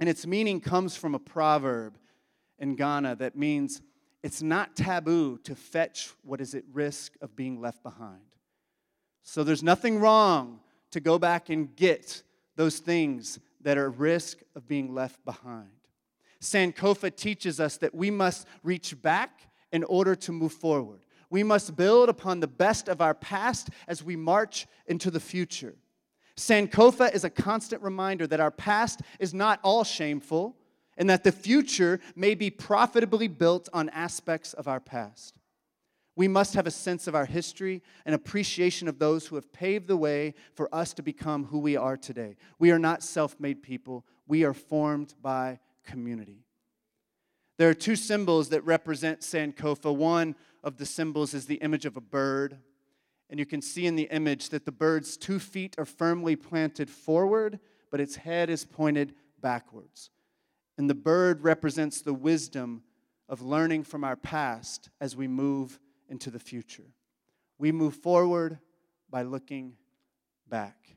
And 0.00 0.08
its 0.08 0.26
meaning 0.26 0.60
comes 0.60 0.96
from 0.96 1.14
a 1.14 1.18
proverb 1.18 1.98
in 2.58 2.74
Ghana 2.74 3.16
that 3.16 3.36
means 3.36 3.82
it's 4.22 4.42
not 4.42 4.74
taboo 4.74 5.38
to 5.44 5.54
fetch 5.54 6.10
what 6.22 6.40
is 6.40 6.54
at 6.54 6.64
risk 6.72 7.12
of 7.20 7.36
being 7.36 7.60
left 7.60 7.82
behind. 7.82 8.20
So 9.22 9.44
there's 9.44 9.62
nothing 9.62 10.00
wrong 10.00 10.60
to 10.90 11.00
go 11.00 11.18
back 11.18 11.50
and 11.50 11.74
get 11.76 12.22
those 12.56 12.78
things 12.78 13.38
that 13.60 13.78
are 13.78 13.90
at 13.90 13.98
risk 13.98 14.38
of 14.56 14.66
being 14.66 14.94
left 14.94 15.22
behind. 15.24 15.68
Sankofa 16.40 17.14
teaches 17.14 17.60
us 17.60 17.76
that 17.76 17.94
we 17.94 18.10
must 18.10 18.46
reach 18.62 19.00
back 19.00 19.50
in 19.70 19.84
order 19.84 20.14
to 20.16 20.32
move 20.32 20.52
forward. 20.52 21.00
We 21.28 21.42
must 21.42 21.76
build 21.76 22.08
upon 22.08 22.40
the 22.40 22.48
best 22.48 22.88
of 22.88 23.00
our 23.00 23.14
past 23.14 23.68
as 23.86 24.02
we 24.02 24.16
march 24.16 24.66
into 24.86 25.10
the 25.10 25.20
future. 25.20 25.74
Sankofa 26.40 27.14
is 27.14 27.22
a 27.22 27.30
constant 27.30 27.82
reminder 27.82 28.26
that 28.26 28.40
our 28.40 28.50
past 28.50 29.02
is 29.18 29.34
not 29.34 29.60
all 29.62 29.84
shameful 29.84 30.56
and 30.96 31.08
that 31.10 31.22
the 31.22 31.32
future 31.32 32.00
may 32.16 32.34
be 32.34 32.48
profitably 32.48 33.28
built 33.28 33.68
on 33.74 33.90
aspects 33.90 34.54
of 34.54 34.66
our 34.66 34.80
past. 34.80 35.38
We 36.16 36.28
must 36.28 36.54
have 36.54 36.66
a 36.66 36.70
sense 36.70 37.06
of 37.06 37.14
our 37.14 37.26
history 37.26 37.82
and 38.06 38.14
appreciation 38.14 38.88
of 38.88 38.98
those 38.98 39.26
who 39.26 39.36
have 39.36 39.52
paved 39.52 39.86
the 39.86 39.96
way 39.98 40.34
for 40.54 40.74
us 40.74 40.94
to 40.94 41.02
become 41.02 41.44
who 41.44 41.58
we 41.58 41.76
are 41.76 41.96
today. 41.96 42.36
We 42.58 42.70
are 42.70 42.78
not 42.78 43.02
self 43.02 43.38
made 43.38 43.62
people, 43.62 44.06
we 44.26 44.44
are 44.44 44.54
formed 44.54 45.14
by 45.20 45.60
community. 45.84 46.46
There 47.58 47.68
are 47.68 47.74
two 47.74 47.96
symbols 47.96 48.48
that 48.48 48.64
represent 48.64 49.20
Sankofa. 49.20 49.94
One 49.94 50.34
of 50.64 50.78
the 50.78 50.86
symbols 50.86 51.34
is 51.34 51.44
the 51.44 51.56
image 51.56 51.84
of 51.84 51.98
a 51.98 52.00
bird. 52.00 52.58
And 53.30 53.38
you 53.38 53.46
can 53.46 53.62
see 53.62 53.86
in 53.86 53.94
the 53.94 54.08
image 54.10 54.48
that 54.50 54.66
the 54.66 54.72
bird's 54.72 55.16
two 55.16 55.38
feet 55.38 55.76
are 55.78 55.84
firmly 55.84 56.34
planted 56.34 56.90
forward, 56.90 57.60
but 57.90 58.00
its 58.00 58.16
head 58.16 58.50
is 58.50 58.64
pointed 58.64 59.14
backwards. 59.40 60.10
And 60.76 60.90
the 60.90 60.94
bird 60.94 61.42
represents 61.42 62.02
the 62.02 62.12
wisdom 62.12 62.82
of 63.28 63.40
learning 63.40 63.84
from 63.84 64.02
our 64.02 64.16
past 64.16 64.90
as 65.00 65.14
we 65.14 65.28
move 65.28 65.78
into 66.08 66.30
the 66.30 66.40
future. 66.40 66.92
We 67.56 67.70
move 67.70 67.94
forward 67.94 68.58
by 69.08 69.22
looking 69.22 69.76
back. 70.48 70.96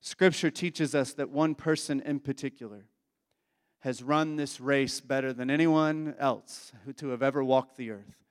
Scripture 0.00 0.50
teaches 0.50 0.94
us 0.94 1.14
that 1.14 1.30
one 1.30 1.54
person 1.54 2.02
in 2.02 2.20
particular 2.20 2.84
has 3.80 4.02
run 4.02 4.36
this 4.36 4.60
race 4.60 5.00
better 5.00 5.32
than 5.32 5.50
anyone 5.50 6.14
else 6.18 6.72
to 6.96 7.08
have 7.08 7.22
ever 7.22 7.42
walked 7.42 7.76
the 7.76 7.90
earth. 7.90 8.21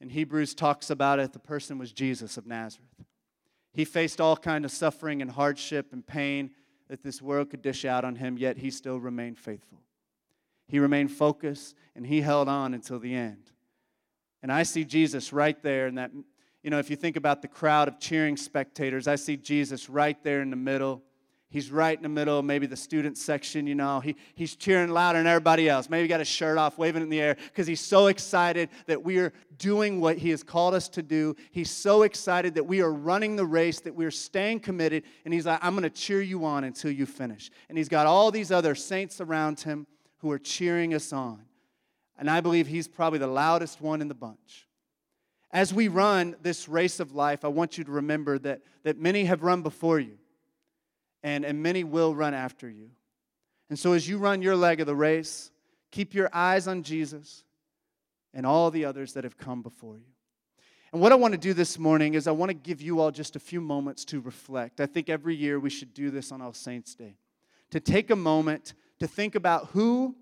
In 0.00 0.10
Hebrews 0.10 0.54
talks 0.54 0.90
about 0.90 1.18
it, 1.18 1.32
the 1.32 1.38
person 1.38 1.78
was 1.78 1.92
Jesus 1.92 2.36
of 2.36 2.46
Nazareth. 2.46 2.88
He 3.72 3.84
faced 3.84 4.20
all 4.20 4.36
kind 4.36 4.64
of 4.64 4.70
suffering 4.70 5.22
and 5.22 5.30
hardship 5.30 5.92
and 5.92 6.06
pain 6.06 6.50
that 6.88 7.02
this 7.02 7.20
world 7.20 7.50
could 7.50 7.62
dish 7.62 7.84
out 7.84 8.04
on 8.04 8.16
him, 8.16 8.38
yet 8.38 8.58
he 8.58 8.70
still 8.70 8.98
remained 8.98 9.38
faithful. 9.38 9.82
He 10.68 10.78
remained 10.78 11.12
focused 11.12 11.74
and 11.94 12.06
he 12.06 12.20
held 12.20 12.48
on 12.48 12.74
until 12.74 12.98
the 12.98 13.14
end. 13.14 13.50
And 14.42 14.52
I 14.52 14.62
see 14.62 14.84
Jesus 14.84 15.32
right 15.32 15.60
there 15.62 15.88
in 15.88 15.96
that, 15.96 16.12
you 16.62 16.70
know, 16.70 16.78
if 16.78 16.90
you 16.90 16.96
think 16.96 17.16
about 17.16 17.42
the 17.42 17.48
crowd 17.48 17.88
of 17.88 17.98
cheering 17.98 18.36
spectators, 18.36 19.08
I 19.08 19.16
see 19.16 19.36
Jesus 19.36 19.88
right 19.88 20.22
there 20.22 20.42
in 20.42 20.50
the 20.50 20.56
middle. 20.56 21.02
He's 21.50 21.70
right 21.70 21.96
in 21.96 22.02
the 22.02 22.10
middle, 22.10 22.42
maybe 22.42 22.66
the 22.66 22.76
student 22.76 23.16
section, 23.16 23.66
you 23.66 23.74
know. 23.74 24.00
He, 24.00 24.16
he's 24.34 24.54
cheering 24.54 24.90
louder 24.90 25.18
than 25.18 25.26
everybody 25.26 25.66
else. 25.66 25.88
Maybe 25.88 26.06
got 26.06 26.20
his 26.20 26.28
shirt 26.28 26.58
off, 26.58 26.76
waving 26.76 27.00
in 27.00 27.08
the 27.08 27.20
air, 27.20 27.36
because 27.36 27.66
he's 27.66 27.80
so 27.80 28.08
excited 28.08 28.68
that 28.86 29.02
we 29.02 29.18
are 29.18 29.32
doing 29.56 29.98
what 29.98 30.18
he 30.18 30.28
has 30.28 30.42
called 30.42 30.74
us 30.74 30.90
to 30.90 31.02
do. 31.02 31.34
He's 31.50 31.70
so 31.70 32.02
excited 32.02 32.54
that 32.56 32.66
we 32.66 32.82
are 32.82 32.92
running 32.92 33.36
the 33.36 33.46
race, 33.46 33.80
that 33.80 33.94
we're 33.94 34.10
staying 34.10 34.60
committed. 34.60 35.04
And 35.24 35.32
he's 35.32 35.46
like, 35.46 35.58
I'm 35.62 35.72
going 35.72 35.84
to 35.84 35.90
cheer 35.90 36.20
you 36.20 36.44
on 36.44 36.64
until 36.64 36.90
you 36.90 37.06
finish. 37.06 37.50
And 37.70 37.78
he's 37.78 37.88
got 37.88 38.06
all 38.06 38.30
these 38.30 38.52
other 38.52 38.74
saints 38.74 39.18
around 39.18 39.60
him 39.60 39.86
who 40.18 40.30
are 40.30 40.38
cheering 40.38 40.92
us 40.92 41.14
on. 41.14 41.40
And 42.18 42.28
I 42.28 42.42
believe 42.42 42.66
he's 42.66 42.88
probably 42.88 43.20
the 43.20 43.26
loudest 43.26 43.80
one 43.80 44.02
in 44.02 44.08
the 44.08 44.14
bunch. 44.14 44.66
As 45.50 45.72
we 45.72 45.88
run 45.88 46.36
this 46.42 46.68
race 46.68 47.00
of 47.00 47.14
life, 47.14 47.42
I 47.42 47.48
want 47.48 47.78
you 47.78 47.84
to 47.84 47.90
remember 47.92 48.38
that, 48.40 48.60
that 48.82 48.98
many 48.98 49.24
have 49.24 49.42
run 49.42 49.62
before 49.62 49.98
you, 49.98 50.18
and, 51.22 51.44
and 51.44 51.62
many 51.62 51.84
will 51.84 52.14
run 52.14 52.34
after 52.34 52.68
you. 52.68 52.90
And 53.70 53.78
so, 53.78 53.92
as 53.92 54.08
you 54.08 54.18
run 54.18 54.42
your 54.42 54.56
leg 54.56 54.80
of 54.80 54.86
the 54.86 54.94
race, 54.94 55.50
keep 55.90 56.14
your 56.14 56.30
eyes 56.32 56.66
on 56.66 56.82
Jesus 56.82 57.44
and 58.32 58.46
all 58.46 58.70
the 58.70 58.84
others 58.84 59.12
that 59.14 59.24
have 59.24 59.36
come 59.36 59.62
before 59.62 59.96
you. 59.96 60.12
And 60.92 61.02
what 61.02 61.12
I 61.12 61.16
want 61.16 61.32
to 61.32 61.38
do 61.38 61.52
this 61.52 61.78
morning 61.78 62.14
is 62.14 62.26
I 62.26 62.30
want 62.30 62.50
to 62.50 62.54
give 62.54 62.80
you 62.80 63.00
all 63.00 63.10
just 63.10 63.36
a 63.36 63.40
few 63.40 63.60
moments 63.60 64.04
to 64.06 64.20
reflect. 64.20 64.80
I 64.80 64.86
think 64.86 65.10
every 65.10 65.34
year 65.34 65.60
we 65.60 65.70
should 65.70 65.92
do 65.92 66.10
this 66.10 66.32
on 66.32 66.40
All 66.40 66.54
Saints' 66.54 66.94
Day. 66.94 67.16
To 67.70 67.80
take 67.80 68.08
a 68.10 68.16
moment 68.16 68.72
to 68.98 69.06
think 69.06 69.34
about 69.34 69.66
who 69.72 70.16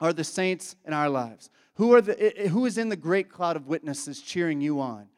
are 0.00 0.12
the 0.12 0.24
saints 0.24 0.76
in 0.84 0.92
our 0.92 1.08
lives? 1.08 1.48
Who, 1.74 1.94
are 1.94 2.02
the, 2.02 2.48
who 2.50 2.66
is 2.66 2.76
in 2.76 2.90
the 2.90 2.96
great 2.96 3.30
cloud 3.30 3.56
of 3.56 3.66
witnesses 3.66 4.20
cheering 4.20 4.60
you 4.60 4.80
on 4.80 5.08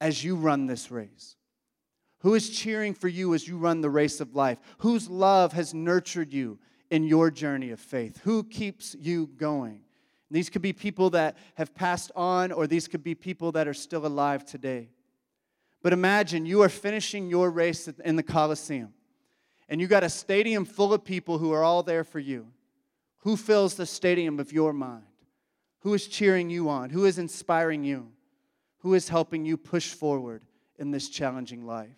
as 0.00 0.24
you 0.24 0.36
run 0.36 0.66
this 0.66 0.90
race? 0.90 1.36
Who 2.24 2.32
is 2.32 2.48
cheering 2.48 2.94
for 2.94 3.08
you 3.08 3.34
as 3.34 3.46
you 3.46 3.58
run 3.58 3.82
the 3.82 3.90
race 3.90 4.18
of 4.18 4.34
life? 4.34 4.58
Whose 4.78 5.10
love 5.10 5.52
has 5.52 5.74
nurtured 5.74 6.32
you 6.32 6.58
in 6.90 7.04
your 7.04 7.30
journey 7.30 7.70
of 7.70 7.78
faith? 7.78 8.18
Who 8.24 8.44
keeps 8.44 8.96
you 8.98 9.26
going? 9.36 9.82
These 10.30 10.48
could 10.48 10.62
be 10.62 10.72
people 10.72 11.10
that 11.10 11.36
have 11.56 11.74
passed 11.74 12.10
on, 12.16 12.50
or 12.50 12.66
these 12.66 12.88
could 12.88 13.04
be 13.04 13.14
people 13.14 13.52
that 13.52 13.68
are 13.68 13.74
still 13.74 14.06
alive 14.06 14.46
today. 14.46 14.88
But 15.82 15.92
imagine 15.92 16.46
you 16.46 16.62
are 16.62 16.70
finishing 16.70 17.28
your 17.28 17.50
race 17.50 17.88
in 17.88 18.16
the 18.16 18.22
Coliseum, 18.22 18.94
and 19.68 19.78
you 19.78 19.86
got 19.86 20.02
a 20.02 20.08
stadium 20.08 20.64
full 20.64 20.94
of 20.94 21.04
people 21.04 21.36
who 21.36 21.52
are 21.52 21.62
all 21.62 21.82
there 21.82 22.04
for 22.04 22.20
you. 22.20 22.46
Who 23.18 23.36
fills 23.36 23.74
the 23.74 23.84
stadium 23.84 24.40
of 24.40 24.50
your 24.50 24.72
mind? 24.72 25.04
Who 25.80 25.92
is 25.92 26.08
cheering 26.08 26.48
you 26.48 26.70
on? 26.70 26.88
Who 26.88 27.04
is 27.04 27.18
inspiring 27.18 27.84
you? 27.84 28.12
Who 28.78 28.94
is 28.94 29.10
helping 29.10 29.44
you 29.44 29.58
push 29.58 29.92
forward 29.92 30.42
in 30.78 30.90
this 30.90 31.10
challenging 31.10 31.66
life? 31.66 31.94